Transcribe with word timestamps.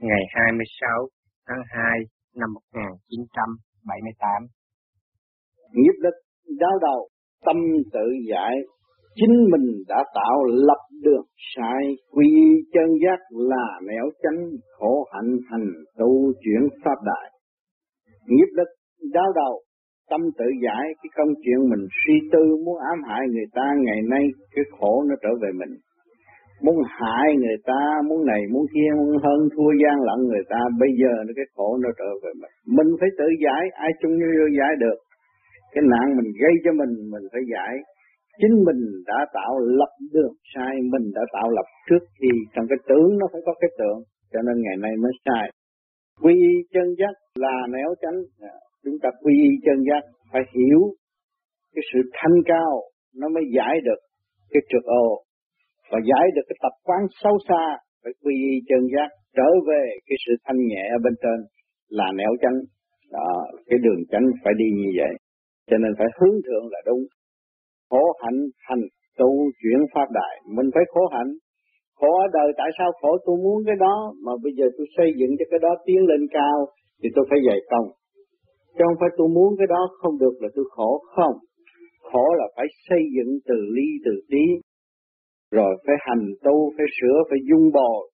ngày 0.00 0.22
26 0.34 1.08
tháng 1.48 1.62
2 1.68 1.98
năm 2.36 2.48
1978. 2.54 4.46
Nghiệp 5.72 5.96
lực 5.98 6.14
đau 6.58 6.78
đầu, 6.80 7.08
tâm 7.46 7.56
tự 7.92 8.06
giải, 8.30 8.54
chính 9.14 9.36
mình 9.52 9.66
đã 9.88 10.04
tạo 10.14 10.44
lập 10.44 10.82
được 11.02 11.24
sai, 11.56 11.96
quy 12.10 12.30
chân 12.72 12.86
giác 13.02 13.20
là 13.30 13.80
nẻo 13.88 14.04
chánh, 14.22 14.40
khổ 14.78 15.08
hạnh 15.12 15.38
hành 15.50 15.68
tu 15.98 16.32
chuyển 16.42 16.68
pháp 16.84 16.98
đại. 17.04 17.30
Nghiệp 18.26 18.50
lực 18.52 18.68
đau 19.12 19.32
đầu, 19.34 19.62
tâm 20.10 20.20
tự 20.38 20.44
giải 20.64 20.84
cái 21.02 21.10
công 21.16 21.34
chuyện 21.42 21.70
mình 21.70 21.86
suy 22.00 22.14
tư 22.32 22.42
muốn 22.64 22.78
ám 22.78 22.98
hại 23.08 23.20
người 23.32 23.48
ta 23.54 23.66
ngày 23.84 24.00
nay 24.10 24.24
cái 24.54 24.64
khổ 24.78 25.02
nó 25.08 25.14
trở 25.22 25.28
về 25.42 25.50
mình 25.60 25.78
muốn 26.64 26.76
hại 26.98 27.26
người 27.42 27.58
ta, 27.70 27.82
muốn 28.08 28.20
này, 28.26 28.42
muốn 28.52 28.64
kia, 28.74 28.90
muốn 28.98 29.16
hơn 29.24 29.40
thua 29.54 29.70
gian 29.82 29.96
lận 30.08 30.18
người 30.28 30.44
ta, 30.52 30.60
bây 30.80 30.90
giờ 31.00 31.12
nó 31.26 31.32
cái 31.36 31.48
khổ 31.54 31.68
nó 31.84 31.90
trở 31.98 32.10
về 32.22 32.30
mình. 32.40 32.52
Mình 32.76 32.90
phải 33.00 33.08
tự 33.18 33.26
giải, 33.44 33.62
ai 33.72 33.90
chung 34.00 34.14
như 34.18 34.30
giải 34.58 34.72
được. 34.84 34.98
Cái 35.72 35.82
nạn 35.92 36.06
mình 36.16 36.30
gây 36.42 36.54
cho 36.64 36.72
mình 36.80 36.92
mình 37.12 37.24
phải 37.32 37.42
giải. 37.54 37.74
Chính 38.40 38.54
mình 38.66 38.80
đã 39.06 39.18
tạo 39.34 39.52
lập 39.58 39.92
được 40.12 40.32
sai, 40.54 40.72
mình 40.92 41.06
đã 41.14 41.22
tạo 41.32 41.50
lập 41.50 41.68
trước 41.90 42.02
thì 42.20 42.28
trong 42.54 42.66
cái 42.70 42.78
tưởng 42.88 43.18
nó 43.18 43.26
phải 43.32 43.42
có 43.46 43.52
cái 43.60 43.70
tượng 43.78 43.98
cho 44.32 44.40
nên 44.46 44.56
ngày 44.62 44.76
nay 44.84 44.92
mới 45.02 45.12
sai. 45.24 45.50
Quy 46.22 46.34
y 46.34 46.54
chân 46.72 46.86
giác 46.98 47.14
là 47.34 47.56
néo 47.74 47.94
tránh. 48.02 48.18
À, 48.40 48.54
chúng 48.84 48.98
ta 49.02 49.08
quy 49.22 49.34
y 49.42 49.50
chân 49.64 49.76
giác 49.88 50.02
phải 50.32 50.42
hiểu 50.54 50.80
cái 51.74 51.82
sự 51.92 52.10
thanh 52.12 52.36
cao 52.46 52.82
nó 53.16 53.28
mới 53.28 53.42
giải 53.56 53.74
được 53.84 54.00
cái 54.50 54.62
trượt 54.68 54.82
ô 54.84 55.22
và 55.90 55.98
giải 56.10 56.26
được 56.34 56.46
cái 56.48 56.58
tập 56.62 56.74
quán 56.86 57.02
sâu 57.22 57.34
xa 57.48 57.64
phải 58.02 58.12
quy 58.22 58.34
y 58.52 58.54
chân 58.68 58.82
giác, 58.94 59.10
trở 59.36 59.50
về 59.68 59.82
cái 60.06 60.16
sự 60.24 60.32
thanh 60.44 60.60
nhẹ 60.70 60.84
ở 60.96 60.98
bên 61.04 61.14
trên 61.22 61.38
là 61.98 62.08
nẻo 62.18 62.32
chánh 62.42 62.58
đó, 63.12 63.28
cái 63.68 63.78
đường 63.84 64.02
chánh 64.10 64.26
phải 64.44 64.54
đi 64.60 64.68
như 64.80 64.90
vậy. 65.00 65.12
Cho 65.68 65.76
nên 65.82 65.92
phải 65.98 66.08
hướng 66.18 66.36
thượng 66.46 66.66
là 66.72 66.80
đúng. 66.86 67.02
Khổ 67.90 68.02
hạnh 68.22 68.40
hành 68.68 68.84
tu 69.18 69.30
chuyển 69.60 69.80
pháp 69.94 70.08
đại. 70.20 70.34
Mình 70.56 70.68
phải 70.74 70.84
khổ 70.92 71.02
hạnh. 71.14 71.32
Khổ 71.98 72.10
ở 72.24 72.26
đời, 72.32 72.48
tại 72.58 72.70
sao 72.78 72.90
khổ? 73.00 73.10
Tôi 73.26 73.36
muốn 73.44 73.58
cái 73.66 73.76
đó, 73.86 73.96
mà 74.24 74.32
bây 74.44 74.52
giờ 74.58 74.66
tôi 74.76 74.86
xây 74.96 75.08
dựng 75.18 75.32
cho 75.38 75.44
cái 75.50 75.60
đó 75.62 75.72
tiến 75.86 76.00
lên 76.10 76.22
cao 76.30 76.58
thì 77.02 77.08
tôi 77.14 77.24
phải 77.30 77.38
dày 77.48 77.58
công. 77.70 77.86
Chứ 78.74 78.82
không 78.86 78.98
phải 79.00 79.10
tôi 79.18 79.28
muốn 79.36 79.50
cái 79.58 79.66
đó 79.74 79.82
không 80.00 80.18
được 80.18 80.34
là 80.40 80.48
tôi 80.56 80.64
khổ. 80.74 80.90
Không. 81.16 81.34
Khổ 82.12 82.26
là 82.38 82.46
phải 82.56 82.66
xây 82.88 83.02
dựng 83.16 83.30
từ 83.48 83.56
ly 83.76 83.88
từ 84.04 84.12
tí 84.30 84.44
rồi 85.50 85.76
phải 85.86 85.96
hành 86.00 86.24
tu, 86.44 86.72
phải 86.76 86.86
sửa, 87.00 87.16
phải 87.30 87.38
dung 87.48 87.72
bồi. 87.72 88.10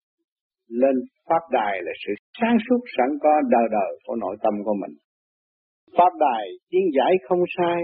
Lên 0.69 0.97
Pháp 1.29 1.43
Đài 1.53 1.75
là 1.83 1.93
sự 2.07 2.13
sáng 2.41 2.57
suốt 2.69 2.81
sẵn 2.97 3.09
có 3.23 3.31
đời 3.51 3.67
đời 3.71 3.99
của 4.07 4.17
nội 4.17 4.37
tâm 4.43 4.55
của 4.65 4.75
mình. 4.83 4.95
Pháp 5.97 6.13
Đài 6.21 6.45
tiến 6.71 6.83
giải 6.97 7.13
không 7.29 7.43
sai, 7.57 7.83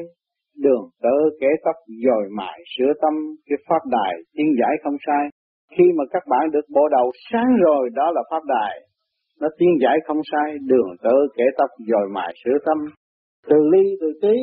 đường 0.56 0.84
tơ 1.02 1.16
kẻ 1.40 1.46
tóc 1.64 1.76
dồi 2.04 2.24
mài 2.36 2.58
sửa 2.76 2.92
tâm, 3.02 3.14
cái 3.46 3.58
Pháp 3.68 3.82
Đài 3.90 4.12
tiến 4.34 4.46
giải 4.60 4.74
không 4.84 4.96
sai. 5.06 5.28
Khi 5.78 5.84
mà 5.96 6.04
các 6.10 6.22
bạn 6.30 6.50
được 6.50 6.66
bộ 6.74 6.88
đầu 6.88 7.10
sáng 7.30 7.50
rồi, 7.66 7.90
đó 7.94 8.12
là 8.14 8.22
Pháp 8.30 8.44
Đài. 8.44 8.80
Nó 9.40 9.48
tiến 9.58 9.68
giải 9.82 9.96
không 10.06 10.20
sai, 10.32 10.58
đường 10.66 10.90
tơ 11.02 11.16
kẻ 11.36 11.44
tóc 11.58 11.70
dồi 11.78 12.08
mài 12.12 12.34
sửa 12.44 12.58
tâm. 12.66 12.78
Từ 13.48 13.56
ly 13.72 13.96
từ 14.00 14.12
tí, 14.22 14.36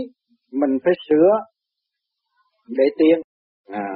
mình 0.52 0.78
phải 0.83 0.94
sửa 1.09 1.30
để 2.78 2.83
tiến. 3.00 3.22
À, 3.67 3.89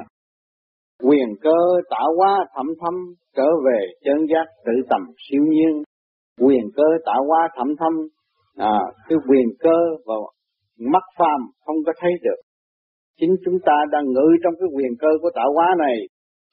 quyền 1.02 1.28
cơ 1.40 1.58
tạo 1.90 2.08
hóa 2.18 2.44
thẩm 2.54 2.66
thâm 2.80 2.94
trở 3.36 3.48
về 3.66 3.80
chân 4.04 4.16
giác 4.30 4.46
tự 4.64 4.72
tầm 4.90 5.00
siêu 5.28 5.42
nhiên. 5.48 5.82
Quyền 6.40 6.64
cơ 6.76 6.88
tạo 7.06 7.24
hóa 7.28 7.48
thẩm 7.56 7.68
thâm 7.78 7.92
à, 8.56 8.78
cái 9.08 9.18
quyền 9.28 9.48
cơ 9.60 9.78
và 10.06 10.14
mắt 10.78 11.02
phàm 11.18 11.40
không 11.64 11.76
có 11.86 11.92
thấy 12.00 12.12
được. 12.22 12.40
Chính 13.20 13.34
chúng 13.44 13.58
ta 13.66 13.76
đang 13.92 14.04
ngự 14.04 14.28
trong 14.44 14.54
cái 14.60 14.68
quyền 14.76 14.92
cơ 14.98 15.08
của 15.22 15.30
tạo 15.34 15.52
hóa 15.54 15.74
này 15.78 15.96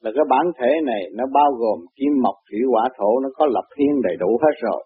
là 0.04 0.12
cái 0.16 0.26
bản 0.30 0.46
thể 0.60 0.72
này 0.86 1.02
nó 1.14 1.24
bao 1.34 1.52
gồm 1.52 1.80
kim 1.96 2.14
mộc 2.24 2.36
thủy 2.50 2.60
hỏa 2.72 2.90
thổ 2.98 3.20
nó 3.20 3.30
có 3.38 3.46
lập 3.46 3.68
thiên 3.78 4.02
đầy 4.04 4.16
đủ 4.20 4.40
hết 4.44 4.56
rồi. 4.62 4.84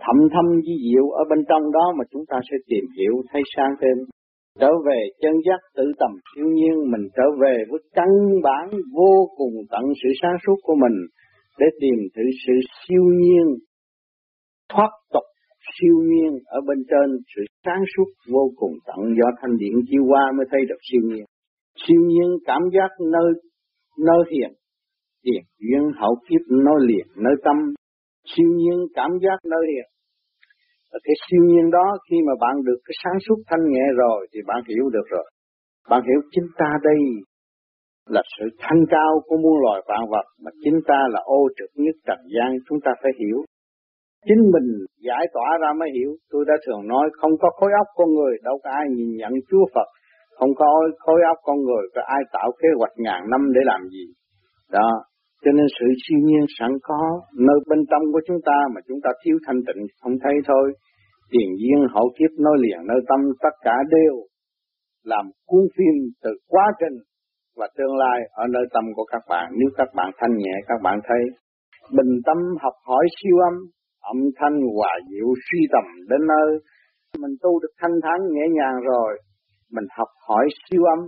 Thẩm 0.00 0.16
thâm 0.32 0.46
di 0.66 0.74
diệu 0.84 1.10
ở 1.10 1.22
bên 1.30 1.44
trong 1.48 1.72
đó 1.72 1.92
mà 1.98 2.04
chúng 2.10 2.24
ta 2.28 2.36
sẽ 2.50 2.56
tìm 2.66 2.84
hiểu 2.98 3.14
thấy 3.32 3.42
sang 3.56 3.74
thêm 3.80 3.96
trở 4.60 4.70
về 4.86 5.00
chân 5.22 5.32
giác 5.46 5.60
tự 5.76 5.84
tầm. 5.98 6.10
Siêu 6.34 6.46
nhiên 6.46 6.74
mình 6.92 7.08
trở 7.16 7.26
về 7.42 7.54
với 7.70 7.80
căn 7.92 8.08
bản 8.42 8.70
vô 8.94 9.28
cùng 9.36 9.54
tận 9.70 9.84
sự 10.02 10.08
sáng 10.22 10.36
suốt 10.46 10.56
của 10.62 10.74
mình 10.74 10.96
để 11.58 11.66
tìm 11.80 11.98
thử 12.16 12.22
sự 12.46 12.52
siêu 12.80 13.02
nhiên, 13.02 13.46
thoát 14.72 14.90
tục 15.12 15.26
siêu 15.74 15.94
nhiên 16.10 16.38
ở 16.44 16.60
bên 16.68 16.78
trên. 16.90 17.18
Sự 17.36 17.42
sáng 17.64 17.82
suốt 17.96 18.08
vô 18.32 18.50
cùng 18.56 18.72
tận 18.86 19.00
do 19.18 19.28
thanh 19.40 19.56
điện 19.58 19.72
chiêu 19.90 20.02
qua 20.08 20.32
mới 20.36 20.46
thấy 20.50 20.60
được 20.68 20.80
siêu 20.92 21.02
nhiên. 21.04 21.24
Siêu 21.86 22.00
nhiên 22.06 22.28
cảm 22.44 22.62
giác 22.74 22.90
nơi 23.12 23.32
nơi 23.98 24.24
thiền 24.30 24.50
tiền 25.24 25.42
duyên 25.58 25.92
hậu 26.00 26.14
kiếp 26.28 26.40
nói 26.48 26.80
liền 26.80 27.06
nơi 27.16 27.34
tâm. 27.44 27.56
Siêu 28.36 28.48
nhiên 28.56 28.78
cảm 28.94 29.10
giác 29.22 29.38
nơi 29.50 29.66
và 30.92 30.98
cái 31.04 31.16
siêu 31.24 31.42
nhiên 31.50 31.70
đó 31.70 31.86
khi 32.10 32.16
mà 32.26 32.32
bạn 32.40 32.54
được 32.66 32.80
cái 32.86 32.94
sáng 33.04 33.18
suốt 33.24 33.38
thanh 33.48 33.64
nhẹ 33.72 33.86
rồi 34.02 34.26
thì 34.32 34.40
bạn 34.46 34.60
hiểu 34.68 34.84
được 34.94 35.06
rồi. 35.14 35.26
Bạn 35.90 36.02
hiểu 36.08 36.20
chính 36.32 36.48
ta 36.58 36.70
đây 36.82 37.00
là 38.14 38.22
sự 38.38 38.46
thanh 38.58 38.82
cao 38.90 39.12
của 39.26 39.36
muôn 39.36 39.56
loài 39.64 39.80
vạn 39.88 40.02
vật 40.10 40.26
mà 40.44 40.50
chính 40.64 40.78
ta 40.86 41.00
là 41.10 41.20
ô 41.24 41.40
trực 41.58 41.70
nhất 41.74 41.94
trần 42.06 42.18
gian 42.34 42.50
chúng 42.68 42.80
ta 42.84 42.90
phải 43.02 43.12
hiểu. 43.20 43.38
Chính 44.26 44.42
mình 44.54 44.68
giải 45.08 45.24
tỏa 45.34 45.48
ra 45.60 45.72
mới 45.80 45.88
hiểu. 45.96 46.10
Tôi 46.30 46.44
đã 46.48 46.54
thường 46.66 46.88
nói 46.88 47.10
không 47.20 47.34
có 47.42 47.48
khối 47.50 47.70
óc 47.82 47.86
con 47.96 48.08
người 48.16 48.34
đâu 48.42 48.58
có 48.64 48.70
ai 48.70 48.86
nhìn 48.96 49.10
nhận 49.16 49.32
Chúa 49.50 49.64
Phật. 49.74 49.88
Không 50.38 50.54
có 50.54 50.70
khối 50.98 51.20
óc 51.32 51.38
con 51.42 51.58
người 51.66 51.84
có 51.94 52.02
ai 52.06 52.22
tạo 52.32 52.52
kế 52.62 52.68
hoạch 52.78 52.92
ngàn 52.96 53.20
năm 53.30 53.52
để 53.54 53.60
làm 53.64 53.80
gì. 53.88 54.04
Đó, 54.70 54.88
cho 55.42 55.50
nên 55.56 55.66
sự 55.76 55.86
siêu 56.02 56.18
nhiên 56.28 56.44
sẵn 56.58 56.70
có 56.82 57.00
nơi 57.46 57.58
bên 57.68 57.80
trong 57.90 58.02
của 58.12 58.20
chúng 58.26 58.40
ta 58.48 58.58
mà 58.74 58.80
chúng 58.88 59.00
ta 59.04 59.10
thiếu 59.24 59.36
thanh 59.46 59.60
tịnh 59.66 59.82
không 60.00 60.12
thấy 60.22 60.34
thôi. 60.48 60.72
Tiền 61.30 61.48
duyên 61.60 61.80
hậu 61.94 62.08
kiếp 62.18 62.32
nói 62.38 62.56
liền 62.60 62.78
nơi 62.88 63.00
tâm 63.08 63.20
tất 63.42 63.54
cả 63.66 63.76
đều 63.90 64.14
làm 65.04 65.24
cuốn 65.46 65.64
phim 65.76 65.94
từ 66.22 66.30
quá 66.48 66.66
trình 66.80 66.96
và 67.56 67.66
tương 67.76 67.96
lai 67.96 68.18
ở 68.32 68.44
nơi 68.54 68.64
tâm 68.74 68.84
của 68.96 69.04
các 69.04 69.22
bạn. 69.28 69.52
Nếu 69.58 69.68
các 69.76 69.88
bạn 69.94 70.10
thanh 70.18 70.36
nhẹ, 70.36 70.54
các 70.66 70.78
bạn 70.82 70.98
thấy 71.08 71.22
bình 71.96 72.12
tâm 72.26 72.38
học 72.62 72.76
hỏi 72.88 73.04
siêu 73.16 73.36
âm, 73.50 73.54
âm 74.12 74.18
thanh 74.38 74.56
hòa 74.76 74.92
diệu 75.10 75.28
suy 75.46 75.60
tầm 75.72 75.84
đến 76.10 76.20
nơi 76.32 76.58
mình 77.18 77.34
tu 77.42 77.60
được 77.62 77.72
thanh 77.80 77.96
thản 78.02 78.18
nhẹ 78.32 78.44
nhàng 78.58 78.76
rồi, 78.92 79.18
mình 79.70 79.84
học 79.98 80.08
hỏi 80.28 80.46
siêu 80.64 80.82
âm 80.84 80.98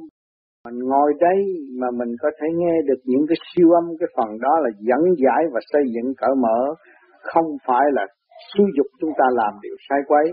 mình 0.64 0.78
ngồi 0.90 1.12
đây 1.20 1.38
mà 1.80 1.88
mình 1.98 2.12
có 2.22 2.30
thể 2.38 2.46
nghe 2.54 2.74
được 2.88 3.00
những 3.04 3.24
cái 3.28 3.36
siêu 3.48 3.70
âm 3.70 3.84
cái 4.00 4.08
phần 4.16 4.28
đó 4.40 4.52
là 4.64 4.70
dẫn 4.88 5.02
giải 5.24 5.42
và 5.52 5.60
xây 5.72 5.82
dựng 5.94 6.14
cởi 6.16 6.34
mở, 6.44 6.74
không 7.20 7.46
phải 7.66 7.84
là 7.92 8.06
xúi 8.52 8.66
dục 8.76 8.86
chúng 9.00 9.10
ta 9.18 9.24
làm 9.32 9.52
điều 9.62 9.76
sai 9.88 9.98
quấy. 10.06 10.26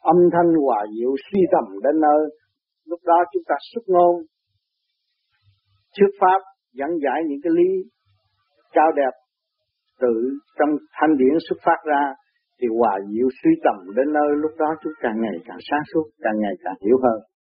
Âm 0.00 0.16
thanh 0.32 0.50
hòa 0.64 0.86
diệu 0.98 1.12
suy 1.26 1.40
tầm 1.52 1.64
đến 1.84 2.00
nơi, 2.00 2.22
lúc 2.86 3.00
đó 3.04 3.18
chúng 3.32 3.42
ta 3.48 3.54
xuất 3.74 3.82
ngôn, 3.86 4.14
trước 5.96 6.10
pháp, 6.20 6.40
dẫn 6.72 6.90
giải 7.04 7.22
những 7.28 7.40
cái 7.42 7.52
lý 7.56 7.70
cao 8.72 8.92
đẹp 8.96 9.14
từ 10.00 10.12
trong 10.58 10.70
thanh 11.00 11.16
điển 11.16 11.34
xuất 11.48 11.56
phát 11.64 11.78
ra 11.84 12.14
thì 12.60 12.66
hòa 12.78 12.98
diệu 13.10 13.28
suy 13.42 13.50
tầm 13.64 13.94
đến 13.96 14.12
nơi 14.12 14.28
lúc 14.42 14.50
đó 14.58 14.66
chúng 14.82 14.92
càng 15.00 15.20
ngày 15.20 15.36
càng 15.46 15.58
sáng 15.70 15.82
suốt, 15.94 16.04
càng 16.22 16.36
ngày 16.40 16.54
càng 16.64 16.74
hiểu 16.86 16.96
hơn. 17.02 17.33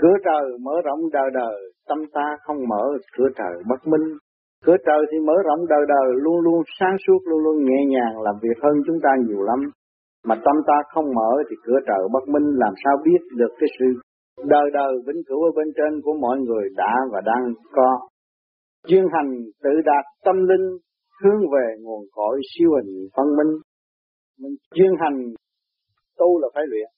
Cửa 0.00 0.16
trời 0.24 0.58
mở 0.60 0.72
rộng 0.84 1.00
đời 1.12 1.30
đời, 1.34 1.56
tâm 1.88 1.98
ta 2.12 2.36
không 2.44 2.56
mở, 2.68 2.84
cửa 3.16 3.28
trời 3.36 3.54
bất 3.68 3.86
minh. 3.86 4.06
Cửa 4.64 4.76
trời 4.86 5.00
thì 5.12 5.18
mở 5.26 5.34
rộng 5.44 5.66
đời 5.68 5.84
đời, 5.88 6.08
luôn 6.24 6.40
luôn 6.40 6.62
sáng 6.80 6.96
suốt, 7.06 7.18
luôn 7.24 7.40
luôn 7.44 7.56
nhẹ 7.64 7.80
nhàng, 7.88 8.22
làm 8.22 8.34
việc 8.42 8.58
hơn 8.62 8.74
chúng 8.86 9.00
ta 9.02 9.10
nhiều 9.26 9.42
lắm. 9.42 9.60
Mà 10.24 10.34
tâm 10.44 10.56
ta 10.66 10.74
không 10.94 11.04
mở 11.14 11.30
thì 11.50 11.56
cửa 11.64 11.78
trời 11.86 12.02
bất 12.12 12.28
minh 12.28 12.46
làm 12.56 12.74
sao 12.84 12.94
biết 13.04 13.20
được 13.36 13.52
cái 13.58 13.68
sự 13.78 13.86
đời 14.48 14.70
đời 14.72 14.92
vĩnh 15.06 15.22
cửu 15.26 15.42
ở 15.44 15.50
bên 15.56 15.68
trên 15.76 16.00
của 16.04 16.14
mọi 16.20 16.38
người 16.38 16.64
đã 16.76 16.94
và 17.12 17.20
đang 17.24 17.54
có. 17.72 17.98
Chuyên 18.86 19.04
hành 19.12 19.30
tự 19.62 19.70
đạt 19.84 20.04
tâm 20.24 20.36
linh 20.48 20.66
hướng 21.22 21.40
về 21.40 21.66
nguồn 21.82 22.02
cội 22.12 22.40
siêu 22.50 22.70
hình 22.76 23.08
phân 23.16 23.26
minh. 23.36 23.52
Mình 24.40 24.54
chuyên 24.74 24.90
hành 25.00 25.18
tu 26.18 26.40
là 26.40 26.48
phải 26.54 26.64
luyện. 26.66 26.90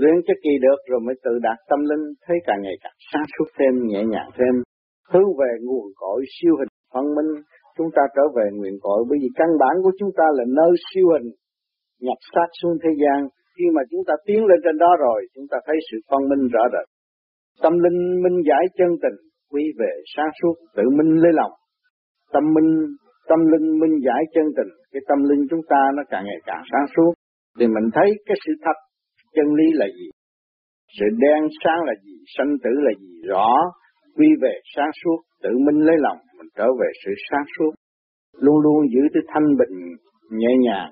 Luyện 0.00 0.16
cho 0.26 0.34
kỳ 0.44 0.52
được 0.66 0.78
rồi 0.90 1.00
mới 1.06 1.14
tự 1.24 1.32
đạt 1.46 1.58
tâm 1.70 1.80
linh, 1.90 2.04
thấy 2.24 2.36
càng 2.46 2.60
ngày 2.62 2.76
càng 2.82 2.96
sáng 3.10 3.26
suốt 3.34 3.48
thêm, 3.58 3.72
nhẹ 3.90 4.02
nhàng 4.12 4.30
thêm, 4.38 4.54
hướng 5.10 5.28
về 5.40 5.50
nguồn 5.66 5.86
cội 6.02 6.20
siêu 6.34 6.54
hình 6.60 6.72
phân 6.92 7.06
minh, 7.16 7.30
chúng 7.76 7.90
ta 7.96 8.02
trở 8.16 8.24
về 8.36 8.46
nguyện 8.52 8.76
cội 8.82 9.00
bởi 9.08 9.18
vì 9.22 9.30
căn 9.38 9.50
bản 9.62 9.74
của 9.82 9.92
chúng 9.98 10.12
ta 10.18 10.26
là 10.36 10.44
nơi 10.58 10.72
siêu 10.88 11.06
hình 11.12 11.28
nhập 12.06 12.18
sát 12.32 12.48
xuống 12.62 12.76
thế 12.82 12.90
gian. 13.02 13.18
Khi 13.56 13.64
mà 13.76 13.82
chúng 13.90 14.04
ta 14.08 14.14
tiến 14.26 14.40
lên 14.48 14.58
trên 14.64 14.76
đó 14.78 14.90
rồi, 15.06 15.18
chúng 15.34 15.46
ta 15.50 15.58
thấy 15.66 15.76
sự 15.88 15.96
phân 16.10 16.22
minh 16.30 16.42
rõ 16.54 16.64
rệt. 16.72 16.86
Tâm 17.62 17.72
linh 17.84 18.00
minh 18.22 18.38
giải 18.48 18.64
chân 18.78 18.90
tình, 19.02 19.16
quy 19.52 19.64
về 19.78 19.92
sáng 20.16 20.30
suốt, 20.42 20.54
tự 20.76 20.84
minh 20.98 21.10
lấy 21.22 21.32
lòng. 21.40 21.52
Tâm 22.32 22.44
minh 22.54 22.70
tâm 23.28 23.40
linh 23.52 23.66
minh 23.80 23.94
giải 24.06 24.22
chân 24.34 24.46
tình, 24.56 24.70
cái 24.92 25.02
tâm 25.08 25.18
linh 25.30 25.42
chúng 25.50 25.64
ta 25.68 25.80
nó 25.96 26.02
càng 26.10 26.24
ngày 26.24 26.40
càng 26.46 26.62
sáng 26.70 26.86
suốt, 26.96 27.12
thì 27.58 27.66
mình 27.66 27.86
thấy 27.94 28.08
cái 28.26 28.36
sự 28.46 28.52
thật, 28.64 28.78
chân 29.34 29.46
lý 29.58 29.64
là 29.72 29.86
gì, 29.98 30.08
sự 30.98 31.06
đen 31.22 31.40
sáng 31.64 31.80
là 31.86 31.94
gì, 32.04 32.16
sanh 32.36 32.52
tử 32.64 32.70
là 32.86 32.92
gì? 33.00 33.22
Rõ, 33.28 33.48
quy 34.16 34.26
về 34.42 34.54
sáng 34.76 34.90
suốt, 35.04 35.18
tự 35.42 35.50
minh 35.66 35.80
lấy 35.86 35.96
lòng, 35.98 36.18
mình 36.38 36.48
trở 36.56 36.66
về 36.80 36.88
sự 37.04 37.10
sáng 37.30 37.44
suốt, 37.58 37.72
luôn 38.40 38.56
luôn 38.64 38.88
giữ 38.92 39.00
cái 39.14 39.22
thanh 39.28 39.48
bình 39.58 39.74
nhẹ 40.30 40.52
nhàng, 40.60 40.90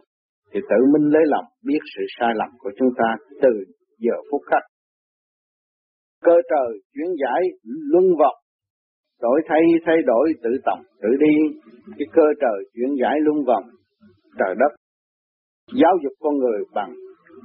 thì 0.52 0.60
tự 0.70 0.76
minh 0.92 1.06
lấy 1.14 1.22
lòng 1.26 1.44
biết 1.66 1.82
sự 1.96 2.04
sai 2.18 2.32
lầm 2.34 2.50
của 2.58 2.70
chúng 2.78 2.88
ta 2.98 3.08
từ 3.42 3.50
giờ 3.98 4.16
phút 4.30 4.42
khắc. 4.50 4.62
Cơ 6.24 6.36
trời 6.50 6.80
chuyển 6.94 7.10
giải 7.22 7.42
luân 7.92 8.04
vọng, 8.18 8.38
đổi 9.22 9.40
thay 9.48 9.60
thay 9.86 9.96
đổi 10.06 10.32
tự 10.42 10.50
tổng 10.64 10.82
tự 11.02 11.08
đi, 11.20 11.34
cái 11.98 12.06
cơ 12.12 12.22
trời 12.40 12.58
chuyển 12.74 12.88
giải 13.00 13.16
luân 13.20 13.44
vòng 13.46 13.64
trời 14.38 14.54
đất. 14.58 14.72
Giáo 15.80 15.94
dục 16.02 16.12
con 16.20 16.34
người 16.38 16.60
bằng 16.74 16.92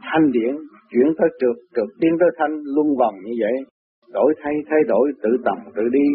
thanh 0.05 0.31
điển 0.31 0.53
chuyển 0.91 1.07
tới 1.17 1.29
trượt 1.39 1.57
trượt 1.75 1.89
tiến 2.01 2.13
tới 2.19 2.29
thanh 2.37 2.53
luân 2.75 2.87
vòng 2.99 3.15
như 3.25 3.33
vậy. 3.43 3.55
Đổi 4.13 4.33
thay 4.41 4.53
thay 4.69 4.79
đổi 4.87 5.11
tự 5.23 5.29
tầm 5.45 5.57
tự 5.75 5.83
đi. 5.91 6.07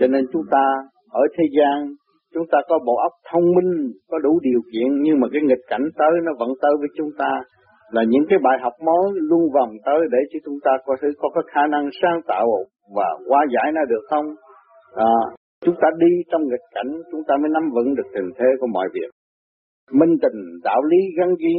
Cho 0.00 0.06
nên 0.06 0.24
chúng 0.32 0.46
ta 0.50 0.64
ở 1.10 1.22
thế 1.36 1.44
gian 1.56 1.94
chúng 2.34 2.46
ta 2.52 2.58
có 2.68 2.78
bộ 2.86 2.96
óc 2.96 3.12
thông 3.32 3.46
minh 3.56 3.92
có 4.10 4.18
đủ 4.18 4.40
điều 4.42 4.60
kiện 4.72 5.02
nhưng 5.02 5.20
mà 5.20 5.26
cái 5.32 5.42
nghịch 5.42 5.64
cảnh 5.68 5.86
tới 5.98 6.12
nó 6.24 6.32
vẫn 6.38 6.48
tới 6.62 6.72
với 6.80 6.88
chúng 6.96 7.10
ta. 7.18 7.30
Là 7.90 8.02
những 8.08 8.24
cái 8.28 8.38
bài 8.42 8.58
học 8.62 8.72
mới 8.86 9.20
luân 9.28 9.42
vòng 9.54 9.70
tới 9.86 10.00
để 10.12 10.18
cho 10.32 10.38
chúng 10.44 10.58
ta 10.64 10.70
có 10.86 10.96
thể 11.02 11.08
có 11.18 11.28
cái 11.34 11.42
khả 11.52 11.66
năng 11.66 11.88
sáng 12.02 12.20
tạo 12.28 12.46
và 12.96 13.08
hóa 13.28 13.40
giải 13.54 13.72
nó 13.74 13.80
được 13.88 14.04
không? 14.10 14.26
À, 14.94 15.14
chúng 15.64 15.74
ta 15.82 15.88
đi 15.98 16.12
trong 16.30 16.42
nghịch 16.42 16.66
cảnh 16.74 16.90
chúng 17.10 17.20
ta 17.28 17.34
mới 17.40 17.50
nắm 17.54 17.62
vững 17.74 17.94
được 17.94 18.08
tình 18.14 18.30
thế 18.38 18.46
của 18.60 18.66
mọi 18.66 18.88
việc. 18.94 19.10
Minh 19.92 20.14
tình 20.22 20.38
đạo 20.64 20.82
lý 20.82 20.98
gắn 21.18 21.34
ghi 21.38 21.56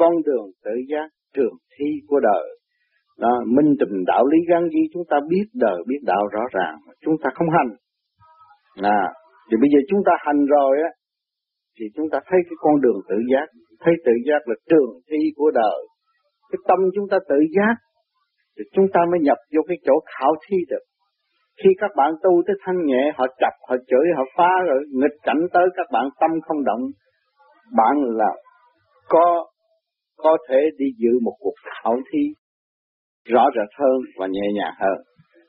con 0.00 0.12
đường 0.26 0.46
tự 0.64 0.74
giác 0.90 1.08
trường 1.34 1.56
thi 1.72 1.88
của 2.08 2.20
đời. 2.20 2.44
Đó, 3.18 3.32
minh 3.56 3.70
tình 3.80 4.04
đạo 4.06 4.26
lý 4.26 4.38
gắn 4.50 4.68
gì 4.68 4.82
chúng 4.92 5.02
ta 5.10 5.16
biết 5.28 5.46
đời 5.54 5.78
biết 5.88 6.00
đạo 6.02 6.24
rõ 6.32 6.42
ràng 6.56 6.76
chúng 7.04 7.16
ta 7.22 7.30
không 7.34 7.50
hành. 7.56 7.70
À, 8.82 9.02
thì 9.48 9.56
bây 9.60 9.68
giờ 9.72 9.80
chúng 9.90 10.02
ta 10.06 10.12
hành 10.26 10.46
rồi 10.46 10.76
á 10.88 10.90
thì 11.76 11.86
chúng 11.96 12.08
ta 12.12 12.18
thấy 12.28 12.40
cái 12.48 12.56
con 12.64 12.80
đường 12.80 13.00
tự 13.08 13.16
giác 13.32 13.46
thấy 13.82 13.94
tự 14.04 14.12
giác 14.28 14.40
là 14.48 14.54
trường 14.70 14.90
thi 15.10 15.20
của 15.36 15.50
đời. 15.54 15.80
Cái 16.50 16.58
tâm 16.68 16.78
chúng 16.94 17.08
ta 17.10 17.18
tự 17.28 17.38
giác 17.56 17.74
thì 18.58 18.64
chúng 18.74 18.86
ta 18.94 19.00
mới 19.10 19.20
nhập 19.20 19.38
vô 19.54 19.62
cái 19.68 19.76
chỗ 19.86 19.94
khảo 20.12 20.32
thi 20.44 20.56
được. 20.70 20.84
Khi 21.64 21.70
các 21.78 21.90
bạn 21.96 22.12
tu 22.22 22.42
tới 22.46 22.56
thanh 22.64 22.84
nhẹ 22.84 23.12
họ 23.16 23.26
chập 23.38 23.54
họ 23.68 23.76
chửi 23.88 24.06
họ 24.16 24.24
phá 24.36 24.50
rồi 24.68 24.80
nghịch 24.92 25.18
cảnh 25.22 25.42
tới 25.52 25.66
các 25.76 25.86
bạn 25.92 26.08
tâm 26.20 26.30
không 26.46 26.64
động. 26.64 26.82
Bạn 27.76 27.94
là 28.04 28.32
có 29.08 29.46
có 30.24 30.36
thể 30.48 30.60
đi 30.78 30.86
dự 31.02 31.12
một 31.22 31.36
cuộc 31.40 31.56
khảo 31.64 31.96
thi 32.12 32.22
rõ 33.32 33.44
rệt 33.56 33.70
hơn 33.80 33.98
và 34.18 34.26
nhẹ 34.26 34.46
nhàng 34.58 34.74
hơn. 34.82 34.98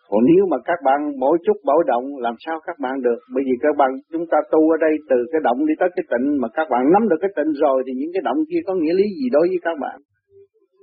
Còn 0.10 0.22
nếu 0.30 0.44
mà 0.52 0.58
các 0.66 0.80
bạn 0.86 1.00
mỗi 1.20 1.38
chút 1.46 1.58
bảo 1.66 1.82
động 1.92 2.06
làm 2.26 2.36
sao 2.46 2.60
các 2.68 2.78
bạn 2.84 2.96
được? 3.02 3.20
Bởi 3.34 3.44
vì 3.48 3.56
các 3.62 3.74
bạn 3.78 3.90
chúng 4.14 4.26
ta 4.32 4.38
tu 4.52 4.60
ở 4.76 4.78
đây 4.86 4.94
từ 5.10 5.18
cái 5.32 5.42
động 5.44 5.60
đi 5.68 5.74
tới 5.80 5.90
cái 5.96 6.06
tịnh 6.12 6.28
mà 6.42 6.48
các 6.58 6.68
bạn 6.72 6.84
nắm 6.94 7.04
được 7.10 7.20
cái 7.22 7.32
tịnh 7.38 7.52
rồi 7.64 7.78
thì 7.86 7.92
những 8.00 8.12
cái 8.14 8.22
động 8.26 8.40
kia 8.50 8.62
có 8.68 8.74
nghĩa 8.76 8.96
lý 9.00 9.08
gì 9.20 9.28
đối 9.32 9.46
với 9.52 9.60
các 9.68 9.76
bạn? 9.84 9.98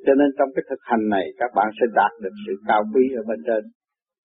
Cho 0.07 0.15
nên 0.19 0.29
trong 0.39 0.49
cái 0.55 0.65
thực 0.71 0.81
hành 0.91 1.05
này 1.15 1.27
các 1.41 1.51
bạn 1.57 1.69
sẽ 1.79 1.87
đạt 1.95 2.13
được 2.23 2.35
sự 2.47 2.53
cao 2.69 2.83
quý 2.95 3.05
ở 3.21 3.23
bên 3.29 3.41
trên. 3.47 3.63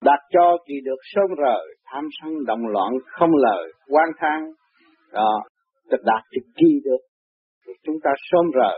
Đạt 0.09 0.19
cho 0.33 0.57
kỳ 0.67 0.75
được 0.87 1.01
sớm 1.13 1.29
rời, 1.43 1.65
tham 1.89 2.05
sân 2.17 2.31
động 2.45 2.63
loạn 2.73 2.91
không 3.05 3.33
lời, 3.35 3.63
quan 3.93 4.09
thang. 4.19 4.43
Đó, 5.13 5.33
đạt 5.91 6.23
thì 6.31 6.39
kỳ 6.57 6.71
được. 6.85 7.01
Chúng 7.85 7.95
ta 8.03 8.11
sớm 8.31 8.45
rời, 8.53 8.77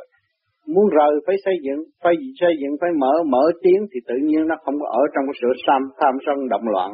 muốn 0.68 0.86
rời 0.90 1.14
phải 1.28 1.36
xây 1.46 1.54
dựng, 1.66 1.84
phải 2.04 2.14
xây 2.40 2.54
dựng 2.62 2.76
phải 2.82 2.90
mở 3.00 3.14
mở 3.30 3.44
tiếng 3.64 3.82
thì 3.94 4.00
tự 4.08 4.16
nhiên 4.24 4.48
nó 4.48 4.56
không 4.64 4.76
có 4.80 4.88
ở 4.88 5.04
trong 5.14 5.26
cái 5.28 5.34
sự 5.42 5.48
tham 5.68 5.82
tham 6.00 6.14
sân 6.26 6.50
động 6.50 6.68
loạn 6.74 6.92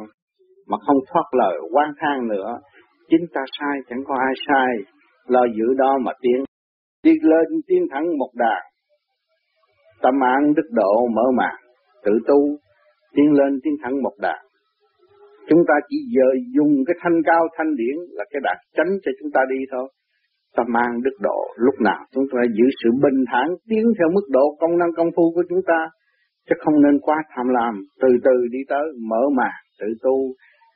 mà 0.68 0.76
không 0.86 0.96
thoát 1.12 1.24
lời 1.32 1.58
quan 1.72 1.90
thang 2.00 2.28
nữa. 2.28 2.58
Chính 3.08 3.24
ta 3.34 3.40
sai 3.58 3.76
chẳng 3.88 4.02
có 4.06 4.14
ai 4.14 4.34
sai, 4.48 4.92
lo 5.28 5.40
giữ 5.56 5.74
đó 5.78 5.98
mà 6.04 6.12
tiến. 6.22 6.44
Đi 7.04 7.12
lên 7.22 7.60
tiến 7.66 7.82
thẳng 7.90 8.18
một 8.18 8.30
đà, 8.34 8.56
tâm 10.02 10.14
an 10.24 10.54
đức 10.56 10.68
độ 10.70 11.06
mở 11.16 11.22
màn, 11.36 11.54
tự 12.04 12.12
tu, 12.26 12.56
tiến 13.14 13.32
lên 13.32 13.60
tiến 13.64 13.74
thẳng 13.82 14.02
một 14.02 14.12
đà. 14.18 14.36
Chúng 15.48 15.62
ta 15.68 15.74
chỉ 15.88 15.96
giờ 16.16 16.28
dùng 16.56 16.72
cái 16.86 16.96
thanh 17.00 17.22
cao 17.24 17.48
thanh 17.56 17.76
điển 17.76 17.96
là 18.08 18.24
cái 18.30 18.40
đạt 18.44 18.58
tránh 18.76 18.92
cho 19.02 19.12
chúng 19.20 19.30
ta 19.34 19.40
đi 19.50 19.56
thôi 19.72 19.88
ta 20.56 20.62
mang 20.68 21.02
đức 21.04 21.16
độ 21.20 21.38
lúc 21.56 21.74
nào. 21.80 22.00
Chúng 22.14 22.24
ta 22.32 22.38
giữ 22.56 22.66
sự 22.82 22.88
bình 23.02 23.24
thản, 23.32 23.46
tiến 23.68 23.84
theo 23.98 24.08
mức 24.14 24.26
độ 24.30 24.56
công 24.60 24.78
năng 24.78 24.92
công 24.96 25.10
phu 25.16 25.32
của 25.34 25.44
chúng 25.48 25.62
ta, 25.66 25.80
chứ 26.48 26.54
không 26.64 26.82
nên 26.82 27.00
quá 27.00 27.16
tham 27.36 27.46
lam. 27.48 27.74
Từ 28.00 28.08
từ 28.24 28.36
đi 28.50 28.58
tới, 28.68 28.84
mở 29.10 29.22
màn, 29.36 29.54
tự 29.80 29.86
tu. 30.02 30.16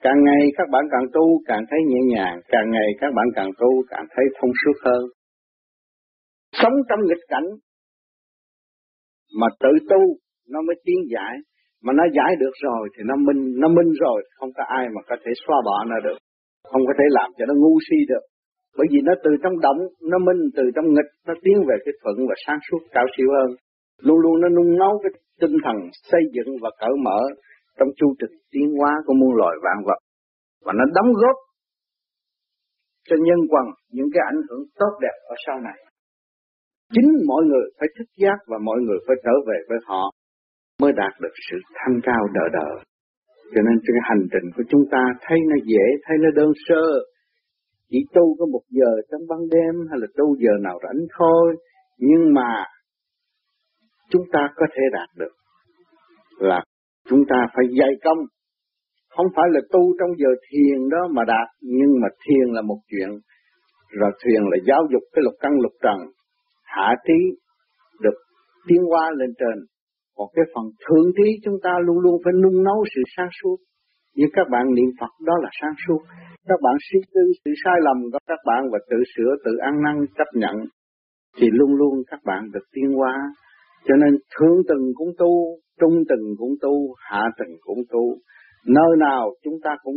Càng 0.03 0.25
ngày 0.25 0.43
các 0.57 0.69
bạn 0.73 0.85
càng 0.91 1.07
tu, 1.13 1.25
càng 1.47 1.63
thấy 1.71 1.79
nhẹ 1.89 2.01
nhàng. 2.15 2.41
Càng 2.49 2.71
ngày 2.71 2.89
các 3.01 3.11
bạn 3.17 3.27
càng 3.35 3.51
tu, 3.61 3.71
càng 3.89 4.07
thấy 4.17 4.25
thông 4.41 4.51
suốt 4.65 4.77
hơn. 4.85 5.03
Sống 6.53 6.73
trong 6.89 7.01
nghịch 7.07 7.25
cảnh, 7.29 7.49
mà 9.41 9.47
tự 9.61 9.69
tu, 9.91 10.01
nó 10.51 10.61
mới 10.67 10.77
tiến 10.85 10.97
giải. 11.15 11.35
Mà 11.83 11.93
nó 11.93 12.05
giải 12.17 12.37
được 12.41 12.55
rồi 12.63 12.89
thì 12.95 13.03
nó 13.07 13.17
minh 13.17 13.43
nó 13.61 13.69
minh 13.69 13.93
rồi. 14.01 14.23
Không 14.39 14.51
có 14.57 14.65
ai 14.69 14.87
mà 14.95 15.01
có 15.09 15.17
thể 15.25 15.33
xóa 15.47 15.57
bỏ 15.65 15.85
nó 15.85 15.97
được. 16.05 16.19
Không 16.73 16.83
có 16.87 16.93
thể 16.99 17.05
làm 17.09 17.31
cho 17.39 17.45
nó 17.47 17.55
ngu 17.55 17.79
si 17.91 17.97
được 18.09 18.25
bởi 18.77 18.87
vì 18.93 19.01
nó 19.09 19.13
từ 19.25 19.31
trong 19.43 19.57
động, 19.67 19.81
nó 20.11 20.19
minh 20.27 20.41
từ 20.57 20.65
trong 20.75 20.87
nghịch, 20.95 21.11
nó 21.27 21.35
tiến 21.45 21.57
về 21.69 21.77
cái 21.85 21.95
thuận 22.01 22.17
và 22.29 22.35
sáng 22.47 22.59
suốt 22.67 22.81
cao 22.97 23.07
siêu 23.17 23.29
hơn. 23.37 23.51
Luôn 24.07 24.19
luôn 24.19 24.41
nó 24.41 24.49
nung 24.49 24.79
nấu 24.79 24.93
cái 25.03 25.13
tinh 25.41 25.57
thần 25.65 25.77
xây 26.11 26.23
dựng 26.35 26.51
và 26.63 26.71
cởi 26.81 26.95
mở 27.07 27.21
trong 27.79 27.89
chu 27.99 28.15
trình 28.19 28.35
tiến 28.53 28.69
hóa 28.79 28.93
của 29.07 29.15
muôn 29.21 29.33
loài 29.41 29.55
vạn 29.65 29.79
vật. 29.87 30.01
Và 30.65 30.73
nó 30.79 30.85
đóng 30.97 31.13
góp 31.21 31.37
cho 33.09 33.17
nhân 33.27 33.41
quần 33.51 33.67
những 33.97 34.09
cái 34.15 34.23
ảnh 34.33 34.43
hưởng 34.49 34.63
tốt 34.81 34.93
đẹp 35.03 35.17
ở 35.33 35.35
sau 35.47 35.57
này. 35.61 35.79
Chính 36.95 37.09
mọi 37.29 37.43
người 37.49 37.65
phải 37.79 37.89
thức 37.99 38.09
giác 38.23 38.39
và 38.47 38.59
mọi 38.69 38.79
người 38.85 38.99
phải 39.07 39.17
trở 39.25 39.35
về 39.49 39.59
với 39.69 39.79
họ 39.87 40.03
mới 40.83 40.93
đạt 40.93 41.13
được 41.23 41.35
sự 41.51 41.57
thanh 41.79 41.97
cao 42.03 42.23
đời 42.35 42.49
đời. 42.53 42.75
Cho 43.53 43.61
nên 43.67 43.77
cái 43.87 43.97
hành 44.09 44.25
trình 44.33 44.47
của 44.57 44.63
chúng 44.71 44.85
ta 44.93 45.03
thấy 45.25 45.39
nó 45.51 45.57
dễ, 45.71 45.85
thấy 46.05 46.17
nó 46.25 46.31
đơn 46.39 46.51
sơ, 46.69 46.85
chỉ 47.91 47.99
tu 48.15 48.37
có 48.39 48.47
một 48.47 48.63
giờ 48.71 48.91
trong 49.11 49.21
ban 49.29 49.39
đêm 49.51 49.75
hay 49.91 49.99
là 50.03 50.07
tu 50.17 50.37
giờ 50.39 50.53
nào 50.63 50.79
rảnh 50.83 51.01
thôi. 51.19 51.57
Nhưng 51.99 52.35
mà 52.35 52.65
chúng 54.11 54.23
ta 54.33 54.49
có 54.57 54.67
thể 54.75 54.83
đạt 54.93 55.09
được 55.17 55.35
là 56.39 56.65
chúng 57.09 57.23
ta 57.29 57.37
phải 57.55 57.65
dày 57.81 57.91
công. 58.05 58.19
Không 59.17 59.27
phải 59.37 59.45
là 59.51 59.61
tu 59.73 59.81
trong 59.99 60.11
giờ 60.19 60.29
thiền 60.51 60.89
đó 60.89 61.09
mà 61.11 61.23
đạt, 61.25 61.49
nhưng 61.61 62.01
mà 62.03 62.09
thiền 62.27 62.55
là 62.55 62.63
một 62.63 62.79
chuyện. 62.91 63.09
Rồi 63.91 64.11
thiền 64.25 64.43
là 64.51 64.57
giáo 64.67 64.83
dục 64.93 65.03
cái 65.13 65.23
lục 65.25 65.35
căn 65.41 65.53
lục 65.61 65.73
trần, 65.83 65.99
hạ 66.63 66.95
trí, 67.07 67.21
được 68.01 68.15
tiến 68.69 68.81
qua 68.89 69.11
lên 69.17 69.31
trên. 69.39 69.67
Còn 70.17 70.29
cái 70.35 70.45
phần 70.55 70.65
thượng 70.85 71.13
trí 71.17 71.29
chúng 71.45 71.59
ta 71.63 71.71
luôn 71.87 71.99
luôn 71.99 72.17
phải 72.25 72.33
nung 72.43 72.65
nấu 72.65 72.85
sự 72.95 73.03
sáng 73.17 73.29
suốt. 73.43 73.57
Như 74.15 74.27
các 74.33 74.47
bạn 74.51 74.75
niệm 74.75 74.91
Phật, 75.01 75.13
đó 75.27 75.35
là 75.43 75.49
sáng 75.61 75.75
suốt 75.87 76.01
các 76.49 76.61
bạn 76.63 76.77
suy 76.87 77.01
tư 77.15 77.23
sự 77.45 77.51
sai 77.65 77.79
lầm 77.87 77.97
của 78.13 78.19
các 78.27 78.41
bạn 78.47 78.63
và 78.73 78.79
tự 78.91 78.97
sửa, 79.17 79.33
tự 79.45 79.53
ăn 79.57 79.83
năn, 79.83 79.97
chấp 80.19 80.29
nhận, 80.35 80.57
thì 81.37 81.47
luôn 81.53 81.75
luôn 81.75 81.95
các 82.11 82.21
bạn 82.25 82.51
được 82.53 82.65
tiến 82.73 82.93
hóa. 82.93 83.15
Cho 83.87 83.95
nên 83.97 84.13
thượng 84.35 84.59
từng 84.69 84.85
cũng 84.95 85.13
tu, 85.19 85.33
trung 85.81 85.97
từng 86.09 86.25
cũng 86.39 86.55
tu, 86.63 86.95
hạ 86.99 87.23
từng 87.39 87.57
cũng 87.61 87.79
tu. 87.93 88.05
Nơi 88.67 88.93
nào 88.99 89.31
chúng 89.45 89.55
ta 89.65 89.77
cũng 89.83 89.95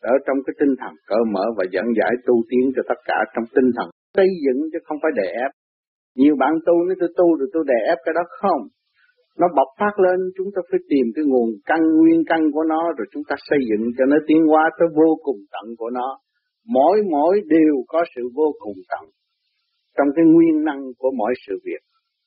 ở 0.00 0.14
trong 0.26 0.36
cái 0.46 0.54
tinh 0.60 0.74
thần 0.80 0.92
cởi 1.06 1.22
mở 1.32 1.44
và 1.56 1.64
dẫn 1.72 1.84
giải 1.98 2.12
tu 2.26 2.34
tiến 2.50 2.72
cho 2.76 2.82
tất 2.88 3.00
cả 3.04 3.18
trong 3.34 3.44
tinh 3.54 3.70
thần 3.76 3.88
xây 4.16 4.28
dựng 4.44 4.60
chứ 4.72 4.78
không 4.84 4.98
phải 5.02 5.12
đè 5.16 5.28
ép. 5.44 5.50
Nhiều 6.16 6.34
bạn 6.38 6.52
tu 6.66 6.74
nếu 6.86 6.96
tôi 7.00 7.08
tu 7.16 7.36
rồi 7.38 7.48
tôi 7.52 7.64
đè 7.66 7.78
ép 7.92 7.98
cái 8.04 8.14
đó 8.14 8.22
không 8.40 8.60
nó 9.40 9.46
bộc 9.56 9.68
phát 9.80 9.94
lên, 10.04 10.18
chúng 10.36 10.50
ta 10.54 10.60
phải 10.70 10.80
tìm 10.90 11.06
cái 11.14 11.24
nguồn 11.28 11.48
căn 11.64 11.80
nguyên 11.98 12.20
căn 12.30 12.40
của 12.54 12.64
nó, 12.72 12.82
rồi 12.96 13.06
chúng 13.12 13.22
ta 13.28 13.34
xây 13.48 13.58
dựng 13.68 13.84
cho 13.98 14.04
nó 14.04 14.16
tiến 14.26 14.40
hóa 14.50 14.70
tới 14.78 14.88
vô 14.98 15.10
cùng 15.22 15.40
tận 15.52 15.66
của 15.78 15.90
nó. 15.90 16.08
Mỗi 16.66 16.96
mỗi 17.10 17.40
đều 17.46 17.74
có 17.88 18.04
sự 18.16 18.22
vô 18.34 18.48
cùng 18.60 18.78
tận 18.90 19.04
trong 19.96 20.08
cái 20.16 20.24
nguyên 20.32 20.64
năng 20.64 20.82
của 20.98 21.10
mỗi 21.18 21.32
sự 21.46 21.54
việc 21.64 21.82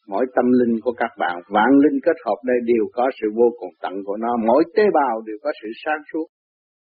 mỗi 0.08 0.26
tâm 0.36 0.46
linh 0.60 0.76
của 0.84 0.94
các 1.02 1.12
bạn. 1.20 1.36
Vạn 1.50 1.72
linh 1.84 2.00
kết 2.06 2.18
hợp 2.26 2.40
đây 2.50 2.58
đều 2.66 2.86
có 2.94 3.10
sự 3.22 3.28
vô 3.36 3.48
cùng 3.60 3.74
tận 3.82 3.94
của 4.06 4.18
nó. 4.18 4.32
Mỗi 4.48 4.64
tế 4.76 4.84
bào 4.94 5.22
đều 5.28 5.38
có 5.44 5.52
sự 5.62 5.70
sáng 5.86 6.02
suốt, 6.14 6.28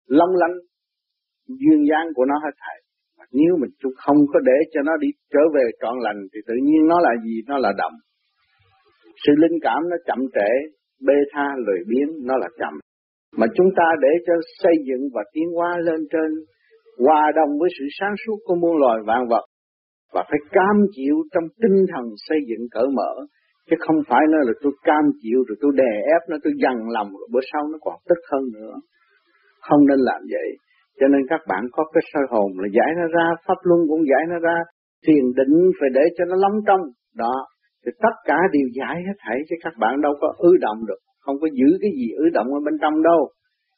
long 0.07 0.33
lanh, 0.41 0.55
duyên 1.47 1.79
dáng 1.89 2.07
của 2.15 2.25
nó 2.25 2.35
hết 2.43 2.55
thảy. 2.63 2.77
Nếu 3.31 3.57
mình 3.61 3.69
chúng 3.79 3.91
không 4.05 4.17
có 4.33 4.39
để 4.39 4.57
cho 4.73 4.81
nó 4.81 4.97
đi 4.97 5.07
trở 5.33 5.39
về 5.55 5.65
trọn 5.81 5.95
lành, 5.99 6.19
thì 6.33 6.39
tự 6.47 6.53
nhiên 6.63 6.81
nó 6.87 6.99
là 6.99 7.13
gì? 7.25 7.35
Nó 7.47 7.57
là 7.57 7.71
động 7.77 7.93
sự 9.23 9.33
linh 9.37 9.57
cảm 9.61 9.81
nó 9.89 9.97
chậm 10.05 10.19
trễ, 10.35 10.51
bê 11.07 11.13
tha 11.33 11.47
lười 11.65 11.79
biếng 11.89 12.09
nó 12.27 12.37
là 12.37 12.47
chậm. 12.59 12.73
Mà 13.37 13.47
chúng 13.55 13.69
ta 13.77 13.87
để 14.01 14.09
cho 14.27 14.33
xây 14.63 14.73
dựng 14.87 15.03
và 15.13 15.23
tiến 15.33 15.47
hóa 15.55 15.77
lên 15.77 15.99
trên 16.11 16.29
hòa 17.05 17.31
đồng 17.35 17.59
với 17.59 17.69
sự 17.79 17.85
sáng 17.99 18.15
suốt 18.25 18.37
của 18.45 18.55
muôn 18.55 18.77
loài 18.77 18.99
vạn 19.07 19.27
vật 19.29 19.45
và 20.13 20.23
phải 20.29 20.39
cam 20.51 20.75
chịu 20.95 21.15
trong 21.33 21.43
tinh 21.61 21.77
thần 21.91 22.05
xây 22.27 22.39
dựng 22.49 22.63
cởi 22.71 22.87
mở. 22.97 23.13
Chứ 23.69 23.75
không 23.79 23.99
phải 24.09 24.23
nói 24.31 24.41
là 24.47 24.53
tôi 24.61 24.73
cam 24.83 25.03
chịu 25.21 25.39
rồi 25.47 25.57
tôi 25.61 25.71
đè 25.75 25.93
ép 26.15 26.21
nó 26.29 26.37
tôi 26.43 26.53
dằn 26.63 26.77
lòng 26.95 27.09
rồi 27.19 27.27
bữa 27.33 27.43
sau 27.51 27.63
nó 27.71 27.77
còn 27.81 27.95
tức 28.09 28.19
hơn 28.31 28.43
nữa. 28.53 28.73
Không 29.67 29.81
nên 29.89 29.99
làm 30.09 30.21
vậy. 30.33 30.49
Cho 30.99 31.07
nên 31.07 31.21
các 31.29 31.41
bạn 31.49 31.63
có 31.71 31.83
cái 31.93 32.03
soi 32.13 32.23
hồn 32.29 32.49
là 32.61 32.67
giải 32.77 32.91
nó 32.99 33.05
ra 33.17 33.27
pháp 33.47 33.59
luân 33.63 33.79
cũng 33.89 34.03
giải 34.11 34.23
nó 34.29 34.39
ra. 34.39 34.57
Thiền 35.07 35.23
định 35.39 35.55
phải 35.79 35.89
để 35.93 36.01
cho 36.17 36.25
nó 36.25 36.35
lắng 36.35 36.57
trong. 36.67 36.81
Đó 37.15 37.33
thì 37.85 37.91
tất 38.03 38.15
cả 38.25 38.37
đều 38.53 38.67
giải 38.79 38.95
hết 39.07 39.17
thảy 39.19 39.37
chứ 39.49 39.55
các 39.63 39.73
bạn 39.79 40.01
đâu 40.01 40.13
có 40.21 40.33
ứ 40.37 40.57
động 40.61 40.79
được. 40.87 41.01
Không 41.19 41.35
có 41.41 41.47
giữ 41.53 41.77
cái 41.81 41.91
gì 41.99 42.07
ứ 42.17 42.25
động 42.33 42.47
ở 42.47 42.59
bên 42.65 42.75
trong 42.81 43.03
đâu. 43.03 43.29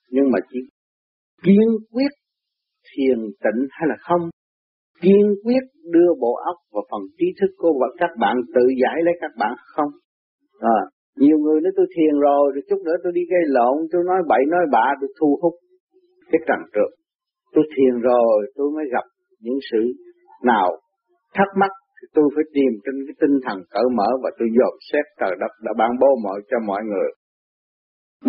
Nhưng 0.10 0.32
mà 0.32 0.40
chỉ 0.50 0.60
kiên 1.44 1.68
quyết 1.94 2.12
thiền 2.90 3.18
tịnh 3.44 3.62
hay 3.72 3.88
là 3.90 3.96
không? 4.08 4.22
Kiên 5.02 5.26
quyết 5.44 5.64
đưa 5.94 6.10
bộ 6.22 6.34
óc 6.52 6.58
và 6.74 6.82
phần 6.92 7.02
trí 7.18 7.26
thức 7.42 7.52
của 7.58 7.88
các 7.98 8.10
bạn 8.20 8.36
tự 8.56 8.66
giải 8.84 8.98
lấy 9.06 9.14
các 9.22 9.32
bạn 9.38 9.54
không? 9.76 9.92
À, 10.60 10.80
nhiều 11.18 11.38
người 11.38 11.62
nói 11.62 11.72
tôi 11.76 11.86
thiền 11.96 12.20
rồi 12.20 12.52
rồi 12.54 12.64
chút 12.70 12.80
nữa 12.86 12.96
tôi 13.04 13.12
đi 13.16 13.22
gây 13.32 13.44
lộn 13.46 13.78
tôi 13.92 14.04
nói 14.06 14.20
bậy 14.28 14.44
nói 14.48 14.66
bạ 14.72 14.86
tôi 15.02 15.10
thu 15.20 15.40
hút 15.42 15.54
cái 16.32 16.40
trần 16.48 16.60
trượt. 16.74 16.92
Tôi 17.54 17.64
thiền 17.76 18.02
rồi 18.02 18.52
tôi 18.56 18.72
mới 18.76 18.86
gặp 18.94 19.06
những 19.40 19.60
sự 19.72 19.94
nào 20.44 20.70
thắc 21.34 21.48
mắc 21.60 21.72
thì 21.98 22.06
tôi 22.16 22.28
phải 22.36 22.46
tìm 22.56 22.72
trên 22.84 22.96
cái 23.06 23.16
tinh 23.22 23.36
thần 23.46 23.58
cởi 23.74 23.88
mở 23.98 24.10
và 24.24 24.30
tôi 24.38 24.48
dồn 24.58 24.74
xét 24.90 25.06
trời 25.20 25.34
đất 25.42 25.54
đã 25.66 25.72
ban 25.80 25.92
bố 26.02 26.10
mọi 26.26 26.40
cho 26.50 26.58
mọi 26.70 26.82
người. 26.90 27.10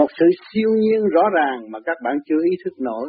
Một 0.00 0.10
sự 0.18 0.26
siêu 0.46 0.70
nhiên 0.82 1.00
rõ 1.14 1.24
ràng 1.38 1.58
mà 1.72 1.78
các 1.88 1.96
bạn 2.04 2.16
chưa 2.26 2.40
ý 2.50 2.54
thức 2.64 2.74
nổi. 2.88 3.06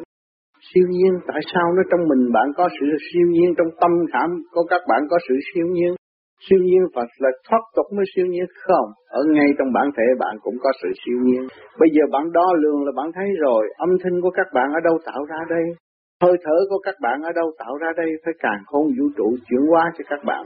Siêu 0.69 0.85
nhiên, 0.89 1.13
tại 1.27 1.41
sao 1.53 1.67
nó 1.75 1.81
trong 1.91 2.03
mình 2.09 2.23
bạn 2.35 2.47
có 2.57 2.69
sự 2.79 2.85
siêu 3.07 3.27
nhiên, 3.35 3.49
trong 3.57 3.71
tâm 3.81 3.91
khảm 4.13 4.29
có 4.51 4.61
các 4.69 4.81
bạn 4.89 5.01
có 5.09 5.17
sự 5.27 5.35
siêu 5.53 5.67
nhiên? 5.75 5.93
Siêu 6.45 6.59
nhiên 6.67 6.83
Phật 6.95 7.09
là 7.17 7.29
thoát 7.49 7.63
tục 7.75 7.85
mới 7.95 8.05
siêu 8.15 8.25
nhiên 8.25 8.45
không? 8.65 8.87
Ở 9.09 9.21
ngay 9.33 9.49
trong 9.57 9.73
bản 9.73 9.87
thể 9.97 10.07
bạn 10.19 10.35
cũng 10.41 10.57
có 10.63 10.71
sự 10.81 10.89
siêu 11.05 11.17
nhiên. 11.23 11.43
Bây 11.79 11.89
giờ 11.95 12.03
bạn 12.11 12.31
đo 12.31 12.47
lường 12.61 12.85
là 12.85 12.91
bạn 12.95 13.09
thấy 13.15 13.29
rồi, 13.39 13.63
âm 13.77 13.89
thanh 14.03 14.21
của 14.21 14.29
các 14.29 14.47
bạn 14.53 14.67
ở 14.73 14.79
đâu 14.83 14.95
tạo 15.05 15.25
ra 15.29 15.39
đây? 15.49 15.65
Hơi 16.23 16.35
thở 16.43 16.57
của 16.69 16.79
các 16.83 16.95
bạn 17.01 17.21
ở 17.21 17.31
đâu 17.39 17.51
tạo 17.59 17.73
ra 17.81 17.89
đây? 17.97 18.09
Phải 18.25 18.33
càng 18.39 18.61
khôn 18.65 18.85
vũ 18.97 19.05
trụ 19.17 19.27
chuyển 19.47 19.63
hóa 19.69 19.83
cho 19.97 20.03
các 20.09 20.21
bạn. 20.25 20.43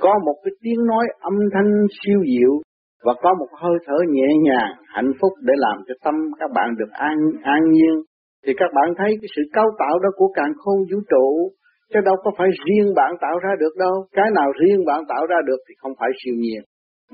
Có 0.00 0.12
một 0.26 0.36
cái 0.44 0.52
tiếng 0.62 0.86
nói 0.86 1.04
âm 1.20 1.36
thanh 1.54 1.72
siêu 1.98 2.20
diệu 2.30 2.54
và 3.04 3.14
có 3.22 3.34
một 3.40 3.50
hơi 3.62 3.76
thở 3.86 3.98
nhẹ 4.08 4.28
nhàng, 4.46 4.72
hạnh 4.86 5.12
phúc 5.20 5.32
để 5.46 5.54
làm 5.56 5.76
cho 5.86 5.94
tâm 6.04 6.14
các 6.40 6.50
bạn 6.54 6.68
được 6.78 6.90
an 6.92 7.16
an 7.42 7.60
nhiên. 7.70 7.94
Thì 8.46 8.52
các 8.56 8.70
bạn 8.74 8.88
thấy 8.98 9.10
cái 9.20 9.28
sự 9.36 9.42
cấu 9.52 9.68
tạo 9.78 9.98
đó 9.98 10.08
của 10.16 10.30
càng 10.34 10.52
khôn 10.58 10.78
vũ 10.90 10.98
trụ, 11.10 11.50
chứ 11.94 12.00
đâu 12.04 12.16
có 12.24 12.30
phải 12.38 12.48
riêng 12.64 12.88
bạn 12.96 13.10
tạo 13.20 13.38
ra 13.44 13.52
được 13.60 13.74
đâu. 13.78 13.94
Cái 14.12 14.28
nào 14.34 14.48
riêng 14.60 14.84
bạn 14.86 15.00
tạo 15.08 15.26
ra 15.26 15.36
được 15.46 15.60
thì 15.68 15.74
không 15.78 15.92
phải 16.00 16.10
siêu 16.24 16.34
nhiên. 16.38 16.62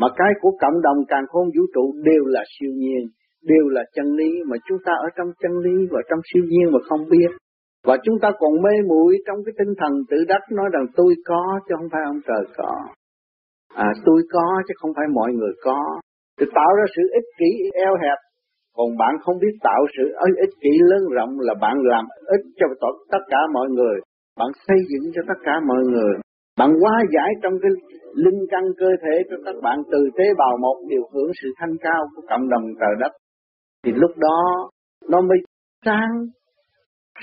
Mà 0.00 0.09
cái 0.17 0.33
của 0.40 0.52
cộng 0.61 0.83
đồng 0.83 0.99
càng 1.09 1.26
khôn 1.28 1.47
vũ 1.55 1.62
trụ 1.75 1.85
đều 2.05 2.25
là 2.25 2.43
siêu 2.55 2.71
nhiên, 2.75 3.02
đều 3.43 3.69
là 3.69 3.83
chân 3.95 4.07
lý 4.19 4.31
mà 4.49 4.57
chúng 4.69 4.78
ta 4.87 4.93
ở 4.93 5.09
trong 5.17 5.28
chân 5.43 5.52
lý 5.64 5.87
và 5.90 6.00
trong 6.11 6.21
siêu 6.33 6.45
nhiên 6.49 6.67
mà 6.73 6.78
không 6.88 7.09
biết 7.11 7.31
và 7.87 7.97
chúng 8.04 8.18
ta 8.23 8.28
còn 8.38 8.62
mê 8.62 8.75
muội 8.88 9.12
trong 9.26 9.38
cái 9.44 9.52
tinh 9.58 9.73
thần 9.80 9.92
tự 10.11 10.16
đắc 10.28 10.42
nói 10.52 10.68
rằng 10.73 10.87
tôi 10.97 11.14
có 11.25 11.42
chứ 11.68 11.75
không 11.78 11.88
phải 11.92 12.02
ông 12.06 12.20
trời 12.28 12.44
có. 12.56 12.73
À 13.75 13.92
tôi 14.04 14.20
có 14.32 14.47
chứ 14.68 14.75
không 14.80 14.92
phải 14.97 15.06
mọi 15.14 15.30
người 15.32 15.52
có. 15.64 15.80
Thì 16.40 16.47
tạo 16.54 16.70
ra 16.78 16.85
sự 16.97 17.02
ích 17.20 17.28
kỷ 17.38 17.50
eo 17.75 17.94
hẹp. 18.02 18.18
Còn 18.76 18.97
bạn 18.99 19.14
không 19.23 19.38
biết 19.38 19.54
tạo 19.62 19.82
sự 19.97 20.04
ích 20.47 20.54
kỷ 20.61 20.70
lớn 20.90 21.02
rộng 21.16 21.32
là 21.40 21.54
bạn 21.61 21.76
làm 21.82 22.04
ích 22.26 22.44
cho 22.56 22.66
tất 23.11 23.23
cả 23.28 23.38
mọi 23.54 23.68
người. 23.68 23.97
Bạn 24.38 24.49
xây 24.66 24.78
dựng 24.90 25.12
cho 25.14 25.23
tất 25.28 25.38
cả 25.44 25.61
mọi 25.68 25.82
người. 25.92 26.14
Bạn 26.58 26.70
hóa 26.80 27.02
giải 27.14 27.30
trong 27.42 27.52
cái 27.62 27.70
linh 28.14 28.40
căn 28.50 28.62
cơ 28.78 28.87
thể 29.02 29.14
cho 29.30 29.37
các 29.44 29.54
bạn 29.62 29.78
từ 29.92 29.99
tế 30.18 30.25
bào 30.38 30.56
một 30.61 30.76
điều 30.88 31.02
hưởng 31.12 31.30
sự 31.42 31.49
thanh 31.58 31.76
cao 31.80 32.02
của 32.16 32.23
cộng 32.28 32.49
đồng 32.49 32.64
trời 32.80 32.94
đất. 33.00 33.12
Thì 33.85 33.92
lúc 33.92 34.11
đó 34.16 34.68
nó 35.08 35.20
mới 35.20 35.38
sáng 35.85 36.26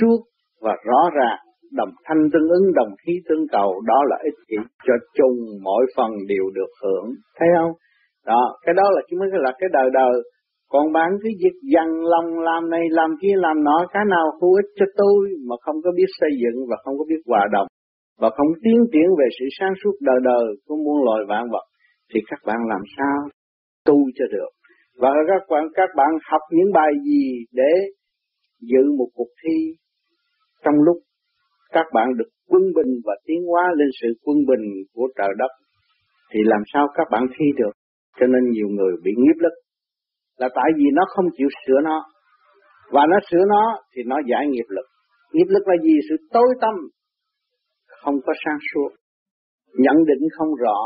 suốt 0.01 0.19
và 0.65 0.73
rõ 0.89 1.01
ràng 1.17 1.39
đồng 1.79 1.93
thanh 2.05 2.23
tương 2.33 2.49
ứng, 2.57 2.65
đồng 2.79 2.93
khí 3.01 3.13
tương 3.29 3.45
cầu, 3.55 3.69
đó 3.91 3.99
là 4.09 4.17
ích 4.29 4.39
kỷ 4.49 4.57
cho 4.85 4.93
chung 5.17 5.37
mỗi 5.63 5.83
phần 5.95 6.11
đều 6.27 6.45
được 6.57 6.71
hưởng. 6.83 7.07
Thấy 7.37 7.49
không? 7.57 7.71
Đó, 8.25 8.41
cái 8.65 8.73
đó 8.79 8.85
là 8.95 9.01
chúng 9.07 9.19
mới 9.19 9.29
là 9.31 9.51
cái 9.59 9.69
đời 9.73 9.89
đời 9.93 10.15
còn 10.73 10.91
bạn 10.93 11.09
cứ 11.21 11.29
việc 11.43 11.57
dằn 11.73 11.87
lòng 12.13 12.39
làm 12.39 12.69
này, 12.69 12.85
làm 12.89 13.09
kia, 13.21 13.35
làm 13.35 13.63
nọ, 13.63 13.77
cái 13.93 14.03
nào 14.09 14.25
hữu 14.41 14.53
ích 14.61 14.69
cho 14.79 14.85
tôi 14.97 15.19
mà 15.49 15.55
không 15.61 15.75
có 15.83 15.89
biết 15.97 16.09
xây 16.19 16.29
dựng 16.41 16.57
và 16.69 16.77
không 16.83 16.97
có 16.97 17.05
biết 17.09 17.21
hòa 17.27 17.43
đồng 17.51 17.67
và 18.21 18.29
không 18.29 18.47
tiến 18.63 18.79
triển 18.93 19.09
về 19.19 19.27
sự 19.39 19.45
sáng 19.59 19.73
suốt 19.83 19.95
đời 20.01 20.19
đời 20.23 20.45
của 20.65 20.75
muôn 20.75 20.97
loài 21.05 21.21
vạn 21.27 21.43
vật, 21.51 21.65
thì 22.13 22.19
các 22.29 22.39
bạn 22.45 22.57
làm 22.69 22.81
sao 22.97 23.17
tu 23.85 23.97
cho 24.15 24.25
được? 24.31 24.51
Và 25.01 25.09
các 25.27 25.41
bạn 25.49 25.63
các 25.73 25.89
bạn 25.95 26.11
học 26.31 26.41
những 26.51 26.71
bài 26.73 26.91
gì 27.05 27.23
để 27.51 27.71
dự 28.61 28.83
một 28.97 29.07
cuộc 29.15 29.31
thi 29.43 29.57
trong 30.65 30.75
lúc 30.85 30.97
các 31.71 31.85
bạn 31.93 32.07
được 32.17 32.29
quân 32.49 32.63
bình 32.75 32.91
và 33.05 33.15
tiến 33.25 33.39
hóa 33.49 33.63
lên 33.77 33.89
sự 34.01 34.07
quân 34.23 34.37
bình 34.49 34.65
của 34.93 35.07
trời 35.17 35.33
đất, 35.37 35.51
thì 36.31 36.39
làm 36.43 36.61
sao 36.73 36.87
các 36.95 37.07
bạn 37.11 37.23
thi 37.33 37.45
được? 37.57 37.73
Cho 38.19 38.25
nên 38.27 38.43
nhiều 38.49 38.67
người 38.67 38.93
bị 39.03 39.11
nghiệp 39.17 39.39
lực 39.45 39.55
là 40.37 40.49
tại 40.55 40.69
vì 40.77 40.85
nó 40.93 41.03
không 41.07 41.25
chịu 41.37 41.47
sửa 41.67 41.79
nó. 41.83 42.05
Và 42.91 43.01
nó 43.11 43.17
sửa 43.31 43.43
nó 43.47 43.79
thì 43.95 44.01
nó 44.05 44.17
giải 44.29 44.47
nghiệp 44.47 44.69
lực. 44.69 44.85
Nghiệp 45.33 45.47
lực 45.47 45.67
là 45.67 45.75
gì? 45.83 45.95
Sự 46.09 46.15
tối 46.33 46.47
tâm. 46.61 46.73
Không 48.03 48.15
có 48.25 48.33
sáng 48.45 48.57
suốt. 48.73 48.89
Nhận 49.83 49.95
định 50.05 50.29
không 50.37 50.55
rõ. 50.55 50.79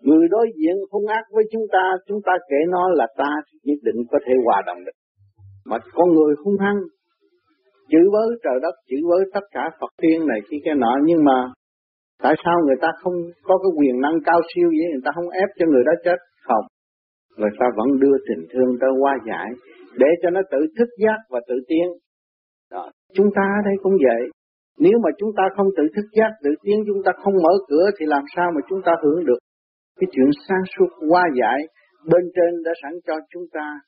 Người 0.00 0.28
đối 0.28 0.46
diện 0.56 0.76
hung 0.90 1.06
ác 1.06 1.24
với 1.34 1.44
chúng 1.52 1.66
ta 1.72 1.92
chúng 2.06 2.20
ta 2.26 2.32
kể 2.50 2.56
nó 2.68 2.88
là 2.90 3.06
ta 3.16 3.30
nhất 3.64 3.78
định 3.82 3.96
có 4.10 4.18
thể 4.26 4.32
hòa 4.44 4.62
đồng 4.66 4.84
được. 4.84 4.96
Mà 5.64 5.76
con 5.94 6.08
người 6.14 6.34
hung 6.44 6.58
hăng 6.58 6.76
chữ 7.90 8.02
với 8.12 8.26
trời 8.44 8.58
đất 8.62 8.74
chữ 8.88 8.96
với 9.10 9.22
tất 9.34 9.44
cả 9.54 9.64
Phật 9.80 9.92
tiên 10.02 10.26
này 10.26 10.40
kia 10.48 10.60
cái 10.64 10.74
nọ. 10.74 10.92
Nhưng 11.04 11.24
mà 11.24 11.38
tại 12.22 12.34
sao 12.44 12.56
người 12.66 12.76
ta 12.80 12.88
không 13.02 13.16
có 13.42 13.54
cái 13.62 13.70
quyền 13.78 14.00
năng 14.00 14.18
cao 14.24 14.40
siêu 14.54 14.68
vậy? 14.78 14.88
Người 14.92 15.04
ta 15.04 15.10
không 15.14 15.28
ép 15.30 15.48
cho 15.58 15.66
người 15.66 15.84
đó 15.88 15.92
chết 16.04 16.18
không? 16.48 16.64
Người 17.38 17.50
ta 17.58 17.66
vẫn 17.76 17.88
đưa 18.02 18.16
tình 18.28 18.46
thương 18.52 18.70
tới 18.80 18.90
qua 19.00 19.12
giải 19.28 19.48
để 19.98 20.06
cho 20.22 20.30
nó 20.30 20.40
tự 20.50 20.60
thức 20.78 20.88
giác 21.02 21.18
và 21.30 21.40
tự 21.48 21.54
tiến. 21.68 21.86
Đó. 22.70 22.90
chúng 23.14 23.30
ta 23.36 23.46
đây 23.64 23.74
cũng 23.82 23.92
vậy. 24.06 24.22
Nếu 24.78 24.98
mà 25.04 25.10
chúng 25.18 25.30
ta 25.36 25.42
không 25.56 25.66
tự 25.76 25.82
thức 25.96 26.06
giác, 26.12 26.30
tự 26.44 26.50
tiến, 26.62 26.78
chúng 26.86 27.02
ta 27.04 27.12
không 27.22 27.34
mở 27.34 27.54
cửa 27.68 27.90
thì 27.98 28.06
làm 28.06 28.22
sao 28.36 28.50
mà 28.54 28.60
chúng 28.68 28.80
ta 28.86 28.92
hưởng 29.02 29.24
được 29.24 29.38
cái 30.00 30.08
chuyện 30.12 30.30
sáng 30.48 30.64
suốt 30.78 30.90
qua 31.08 31.22
giải 31.40 31.58
bên 32.10 32.22
trên 32.34 32.62
đã 32.64 32.72
sẵn 32.82 32.92
cho 33.06 33.14
chúng 33.32 33.46
ta 33.52 33.78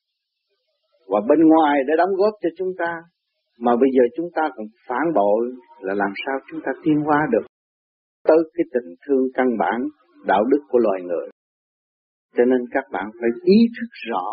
và 1.08 1.20
bên 1.28 1.48
ngoài 1.48 1.80
đã 1.88 1.94
đóng 1.98 2.14
góp 2.16 2.34
cho 2.42 2.48
chúng 2.58 2.72
ta? 2.78 2.92
Mà 3.58 3.76
bây 3.76 3.90
giờ 3.96 4.04
chúng 4.16 4.28
ta 4.34 4.42
còn 4.56 4.66
phản 4.88 5.06
bội 5.14 5.52
là 5.80 5.94
làm 5.94 6.12
sao 6.26 6.38
chúng 6.50 6.60
ta 6.64 6.72
tiến 6.84 7.00
hóa 7.06 7.26
được 7.32 7.46
tới 8.28 8.38
cái 8.54 8.64
tình 8.74 8.94
thương 9.06 9.24
căn 9.34 9.46
bản 9.58 9.78
đạo 10.26 10.44
đức 10.50 10.62
của 10.68 10.78
loài 10.78 11.02
người. 11.02 11.28
Cho 12.36 12.44
nên 12.44 12.60
các 12.70 12.84
bạn 12.92 13.06
phải 13.20 13.30
ý 13.44 13.58
thức 13.76 13.88
rõ 14.10 14.24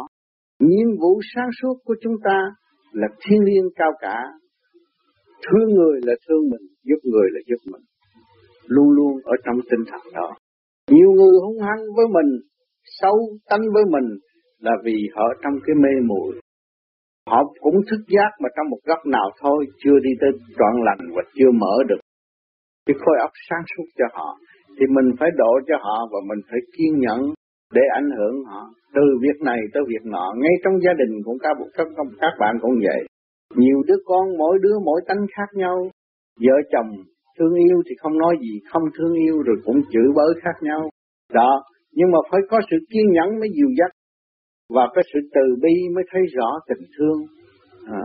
nhiệm 0.59 0.87
vụ 1.01 1.19
sáng 1.35 1.49
suốt 1.61 1.75
của 1.85 1.95
chúng 2.01 2.15
ta 2.23 2.39
là 2.91 3.07
thiên 3.25 3.39
liêng 3.43 3.69
cao 3.75 3.91
cả. 3.99 4.17
Thương 5.45 5.69
người 5.75 5.99
là 6.03 6.13
thương 6.27 6.49
mình, 6.51 6.67
giúp 6.83 6.99
người 7.03 7.27
là 7.31 7.39
giúp 7.47 7.71
mình. 7.71 7.81
Luôn 8.67 8.89
luôn 8.89 9.13
ở 9.23 9.33
trong 9.45 9.55
tinh 9.71 9.83
thần 9.87 10.01
đó. 10.13 10.33
Nhiều 10.91 11.11
người 11.11 11.33
hung 11.45 11.61
hăng 11.61 11.83
với 11.95 12.05
mình, 12.07 12.39
xấu 13.01 13.17
tánh 13.49 13.61
với 13.73 13.83
mình 13.85 14.17
là 14.59 14.71
vì 14.83 14.95
họ 15.15 15.23
trong 15.43 15.53
cái 15.65 15.75
mê 15.83 15.89
muội 16.05 16.39
Họ 17.29 17.39
cũng 17.59 17.75
thức 17.89 18.01
giác 18.07 18.31
mà 18.41 18.49
trong 18.55 18.69
một 18.69 18.81
góc 18.85 18.99
nào 19.05 19.27
thôi, 19.41 19.65
chưa 19.77 19.97
đi 20.03 20.11
tới 20.21 20.31
trọn 20.57 20.75
lành 20.85 21.01
và 21.15 21.23
chưa 21.35 21.51
mở 21.61 21.75
được 21.89 22.01
cái 22.85 22.95
khối 23.01 23.17
óc 23.19 23.31
sáng 23.49 23.63
suốt 23.71 23.87
cho 23.97 24.05
họ. 24.13 24.37
Thì 24.77 24.85
mình 24.95 25.15
phải 25.19 25.29
độ 25.37 25.51
cho 25.67 25.75
họ 25.85 25.97
và 26.11 26.19
mình 26.29 26.41
phải 26.49 26.59
kiên 26.77 26.99
nhẫn 26.99 27.19
để 27.73 27.81
ảnh 27.93 28.09
hưởng 28.17 28.43
họ. 28.45 28.61
Từ 28.95 29.01
việc 29.21 29.37
này 29.41 29.59
tới 29.73 29.83
việc 29.87 30.03
nọ, 30.03 30.33
ngay 30.37 30.55
trong 30.63 30.73
gia 30.85 30.93
đình 30.93 31.13
cũng 31.25 31.37
các, 31.43 31.57
các, 31.77 31.87
các 32.21 32.33
bạn 32.39 32.55
cũng 32.61 32.75
vậy. 32.87 33.01
Nhiều 33.55 33.83
đứa 33.87 33.99
con, 34.05 34.37
mỗi 34.37 34.59
đứa 34.61 34.75
mỗi 34.85 35.01
tánh 35.07 35.25
khác 35.37 35.49
nhau. 35.53 35.77
Vợ 36.41 36.55
chồng 36.71 36.89
thương 37.39 37.55
yêu 37.55 37.77
thì 37.89 37.95
không 38.01 38.17
nói 38.17 38.35
gì, 38.41 38.59
không 38.71 38.83
thương 38.97 39.13
yêu 39.13 39.41
rồi 39.45 39.55
cũng 39.65 39.81
chửi 39.91 40.07
bới 40.15 40.31
khác 40.43 40.57
nhau. 40.61 40.89
Đó, 41.33 41.63
nhưng 41.91 42.11
mà 42.11 42.19
phải 42.31 42.41
có 42.49 42.59
sự 42.71 42.77
kiên 42.91 43.05
nhẫn 43.11 43.39
mới 43.39 43.49
dìu 43.55 43.67
dắt 43.79 43.91
và 44.69 44.87
cái 44.93 45.03
sự 45.13 45.19
từ 45.33 45.55
bi 45.61 45.75
mới 45.95 46.03
thấy 46.11 46.21
rõ 46.35 46.49
tình 46.67 46.87
thương. 46.97 47.19
À, 47.87 48.03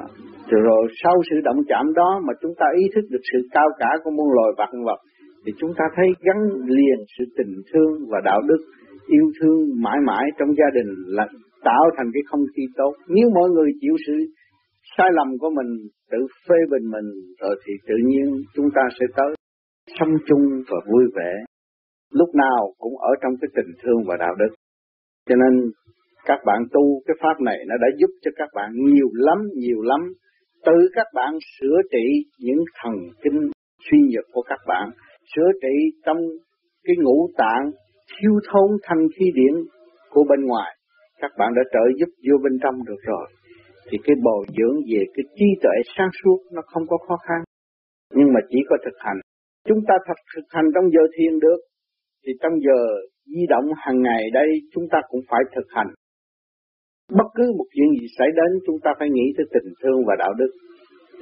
rồi 0.50 0.86
sau 1.02 1.14
sự 1.30 1.36
động 1.44 1.60
chạm 1.68 1.94
đó 1.94 2.20
mà 2.26 2.32
chúng 2.40 2.52
ta 2.58 2.66
ý 2.76 2.84
thức 2.94 3.04
được 3.10 3.24
sự 3.32 3.38
cao 3.50 3.68
cả 3.78 3.90
của 4.04 4.10
muôn 4.10 4.28
loài 4.36 4.50
vật 4.58 4.70
vật 4.84 5.00
thì 5.46 5.52
chúng 5.58 5.72
ta 5.78 5.84
thấy 5.96 6.06
gắn 6.26 6.38
liền 6.66 6.98
sự 7.18 7.24
tình 7.36 7.52
thương 7.72 7.92
và 8.10 8.18
đạo 8.24 8.40
đức 8.48 8.60
yêu 9.06 9.26
thương 9.40 9.58
mãi 9.82 9.98
mãi 10.06 10.24
trong 10.38 10.48
gia 10.58 10.70
đình 10.74 10.90
là 11.06 11.26
tạo 11.64 11.84
thành 11.96 12.10
cái 12.14 12.22
không 12.30 12.44
khí 12.56 12.62
tốt. 12.76 12.92
Nếu 13.08 13.30
mọi 13.34 13.48
người 13.50 13.70
chịu 13.80 13.94
sự 14.06 14.12
sai 14.96 15.08
lầm 15.12 15.28
của 15.40 15.50
mình 15.50 15.70
tự 16.10 16.18
phê 16.48 16.56
bình 16.70 16.90
mình 16.90 17.08
rồi 17.40 17.56
thì 17.64 17.72
tự 17.88 17.94
nhiên 18.06 18.26
chúng 18.54 18.68
ta 18.74 18.82
sẽ 19.00 19.06
tới 19.16 19.34
sống 19.98 20.14
chung 20.26 20.44
và 20.70 20.78
vui 20.92 21.04
vẻ. 21.16 21.32
Lúc 22.12 22.28
nào 22.34 22.72
cũng 22.78 22.98
ở 22.98 23.12
trong 23.22 23.32
cái 23.40 23.48
tình 23.56 23.72
thương 23.82 24.00
và 24.06 24.16
đạo 24.16 24.34
đức. 24.38 24.54
Cho 25.28 25.36
nên 25.36 25.70
các 26.24 26.38
bạn 26.46 26.62
tu 26.72 27.02
cái 27.06 27.16
pháp 27.22 27.40
này 27.40 27.58
nó 27.68 27.74
đã 27.76 27.88
giúp 27.98 28.10
cho 28.22 28.30
các 28.36 28.48
bạn 28.54 28.70
nhiều 28.74 29.08
lắm 29.12 29.38
nhiều 29.54 29.82
lắm. 29.82 30.00
Tự 30.66 30.88
các 30.94 31.06
bạn 31.14 31.32
sửa 31.58 31.76
trị 31.92 32.06
những 32.38 32.64
thần 32.82 32.94
kinh 33.22 33.50
suy 33.90 33.98
nhược 34.10 34.26
của 34.32 34.42
các 34.42 34.60
bạn, 34.66 34.90
sửa 35.36 35.50
trị 35.62 35.98
trong 36.06 36.18
cái 36.84 36.96
ngũ 37.02 37.28
tạng 37.38 37.70
thiếu 38.12 38.32
thốn 38.52 38.70
thanh 38.82 39.06
khí 39.16 39.26
điển 39.34 39.54
của 40.10 40.24
bên 40.28 40.46
ngoài, 40.46 40.76
các 41.20 41.30
bạn 41.38 41.52
đã 41.56 41.62
trợ 41.72 41.84
giúp 41.98 42.08
vô 42.28 42.36
bên 42.42 42.58
trong 42.62 42.74
được 42.86 43.00
rồi. 43.02 43.26
Thì 43.90 43.98
cái 44.04 44.16
bồi 44.22 44.46
dưỡng 44.56 44.76
về 44.90 45.02
cái 45.14 45.24
trí 45.36 45.46
tuệ 45.62 45.76
sáng 45.96 46.10
suốt 46.24 46.38
nó 46.52 46.62
không 46.66 46.86
có 46.86 46.96
khó 47.08 47.16
khăn. 47.28 47.40
Nhưng 48.14 48.32
mà 48.34 48.40
chỉ 48.50 48.58
có 48.68 48.76
thực 48.84 48.96
hành. 48.98 49.16
Chúng 49.68 49.78
ta 49.88 49.94
thật 50.06 50.18
thực 50.36 50.44
hành 50.48 50.64
trong 50.74 50.84
giờ 50.90 51.00
thiền 51.16 51.38
được. 51.38 51.60
Thì 52.26 52.32
trong 52.42 52.52
giờ 52.66 52.80
di 53.26 53.46
động 53.48 53.64
hàng 53.76 54.02
ngày 54.02 54.22
đây, 54.32 54.48
chúng 54.72 54.84
ta 54.92 54.98
cũng 55.08 55.20
phải 55.30 55.40
thực 55.54 55.66
hành 55.68 55.90
bất 57.18 57.28
cứ 57.36 57.44
một 57.58 57.68
chuyện 57.74 57.88
gì 58.00 58.06
xảy 58.18 58.28
đến, 58.38 58.50
chúng 58.66 58.78
ta 58.84 58.90
phải 58.98 59.08
nghĩ 59.10 59.26
tới 59.36 59.46
tình 59.54 59.72
thương 59.82 60.00
và 60.08 60.14
đạo 60.18 60.32
đức. 60.38 60.50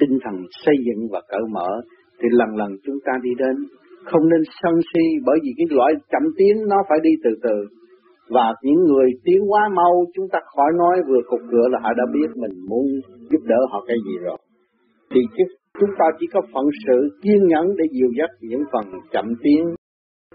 Tinh 0.00 0.18
thần 0.24 0.36
xây 0.64 0.76
dựng 0.86 1.08
và 1.12 1.20
cởi 1.28 1.44
mở, 1.54 1.70
thì 2.18 2.28
lần 2.30 2.56
lần 2.56 2.70
chúng 2.84 2.98
ta 3.06 3.12
đi 3.22 3.30
đến, 3.38 3.56
không 4.04 4.28
nên 4.28 4.42
sân 4.62 4.74
si 4.90 5.04
bởi 5.26 5.38
vì 5.42 5.50
cái 5.56 5.66
loại 5.70 5.92
chậm 6.12 6.22
tiến 6.38 6.54
nó 6.68 6.76
phải 6.88 6.98
đi 7.02 7.10
từ 7.24 7.30
từ. 7.42 7.56
Và 8.28 8.54
những 8.62 8.80
người 8.84 9.08
tiến 9.24 9.40
quá 9.50 9.68
mau, 9.76 9.92
chúng 10.14 10.28
ta 10.32 10.38
khỏi 10.56 10.70
nói 10.78 10.96
vừa 11.08 11.22
cục 11.30 11.40
cửa 11.50 11.68
là 11.70 11.78
họ 11.82 11.90
đã 11.92 12.04
biết 12.14 12.28
mình 12.36 12.54
muốn 12.68 12.84
giúp 13.30 13.42
đỡ 13.44 13.60
họ 13.70 13.84
cái 13.88 13.96
gì 14.06 14.18
rồi. 14.24 14.38
Thì 15.10 15.20
chứ 15.36 15.44
chúng 15.80 15.90
ta 15.98 16.04
chỉ 16.20 16.26
có 16.32 16.40
phận 16.52 16.64
sự 16.86 17.18
kiên 17.22 17.46
nhẫn 17.46 17.66
để 17.78 17.84
dìu 17.92 18.10
dắt 18.18 18.30
những 18.40 18.62
phần 18.72 18.84
chậm 19.12 19.24
tiến 19.42 19.74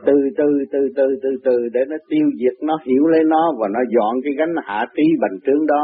từ 0.05 0.13
từ 0.37 0.47
từ 0.71 0.79
từ 0.95 1.07
từ 1.23 1.29
từ 1.43 1.57
để 1.73 1.81
nó 1.89 1.97
tiêu 2.09 2.27
diệt, 2.39 2.55
nó 2.61 2.77
hiểu 2.85 3.03
lấy 3.07 3.23
nó 3.23 3.43
và 3.59 3.67
nó 3.67 3.79
dọn 3.95 4.13
cái 4.23 4.33
gánh 4.37 4.55
hạ 4.63 4.85
trí 4.95 5.03
bành 5.21 5.37
trướng 5.45 5.67
đó 5.67 5.83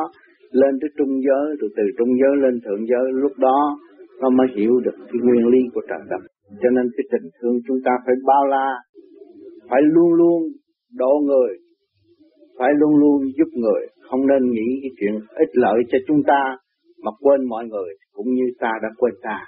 lên 0.52 0.80
tới 0.82 0.90
trung 0.98 1.14
giới, 1.26 1.46
rồi 1.60 1.70
từ 1.78 1.84
trung 1.98 2.10
giới 2.22 2.34
lên 2.44 2.60
thượng 2.66 2.86
giới. 2.90 3.06
Lúc 3.12 3.32
đó 3.38 3.78
nó 4.22 4.30
mới 4.30 4.48
hiểu 4.56 4.80
được 4.86 4.98
cái 4.98 5.20
nguyên 5.24 5.48
lý 5.48 5.60
của 5.74 5.82
trời 5.90 6.00
đất 6.10 6.24
cho 6.62 6.70
nên 6.76 6.86
cái 6.98 7.06
tình 7.12 7.28
thương 7.38 7.58
chúng 7.68 7.78
ta 7.86 7.92
phải 8.06 8.16
bao 8.26 8.46
la, 8.46 8.70
phải 9.70 9.82
luôn 9.82 10.14
luôn 10.14 10.44
độ 10.98 11.14
người, 11.26 11.52
phải 12.60 12.70
luôn 12.80 12.96
luôn 12.96 13.22
giúp 13.38 13.50
người. 13.54 13.88
Không 14.10 14.28
nên 14.28 14.52
nghĩ 14.52 14.68
cái 14.82 14.92
chuyện 15.00 15.14
ích 15.36 15.50
lợi 15.54 15.80
cho 15.92 15.98
chúng 16.08 16.24
ta 16.28 16.58
mà 17.04 17.12
quên 17.20 17.46
mọi 17.50 17.66
người, 17.66 17.92
cũng 18.14 18.34
như 18.34 18.46
ta 18.60 18.72
đã 18.84 18.90
quên 18.98 19.14
ta. 19.22 19.40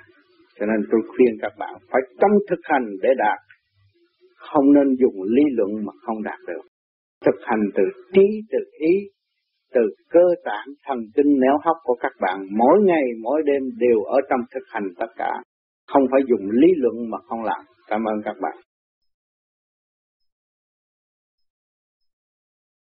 Cho 0.60 0.66
nên 0.66 0.80
tôi 0.92 1.01
khuyên 1.08 1.34
các 1.42 1.51
bạn 1.60 1.74
phải 1.92 2.01
trong 2.22 2.32
thực 2.50 2.60
hành 2.63 2.86
để 3.01 3.10
đạt 3.18 3.40
không 4.50 4.74
nên 4.74 4.95
dùng 5.01 5.21
lý 5.21 5.43
luận 5.57 5.86
mà 5.86 5.93
không 6.01 6.24
đạt 6.24 6.39
được. 6.48 6.63
Thực 7.25 7.36
hành 7.41 7.63
từ 7.75 7.83
trí, 8.13 8.25
từ 8.51 8.60
ý, 8.79 8.93
từ 9.74 9.81
cơ 10.10 10.25
tạng, 10.45 10.67
thần 10.86 10.98
kinh 11.15 11.39
néo 11.39 11.57
hóc 11.65 11.77
của 11.83 11.98
các 12.00 12.12
bạn, 12.21 12.48
mỗi 12.57 12.79
ngày, 12.83 13.03
mỗi 13.24 13.41
đêm 13.45 13.63
đều 13.77 14.03
ở 14.03 14.17
trong 14.29 14.39
thực 14.53 14.63
hành 14.67 14.88
tất 15.00 15.12
cả. 15.17 15.31
Không 15.88 16.03
phải 16.12 16.21
dùng 16.29 16.50
lý 16.51 16.67
luận 16.77 17.10
mà 17.10 17.17
không 17.27 17.43
làm. 17.43 17.62
Cảm 17.88 18.03
ơn 18.03 18.15
các 18.25 18.36
bạn. 18.41 18.57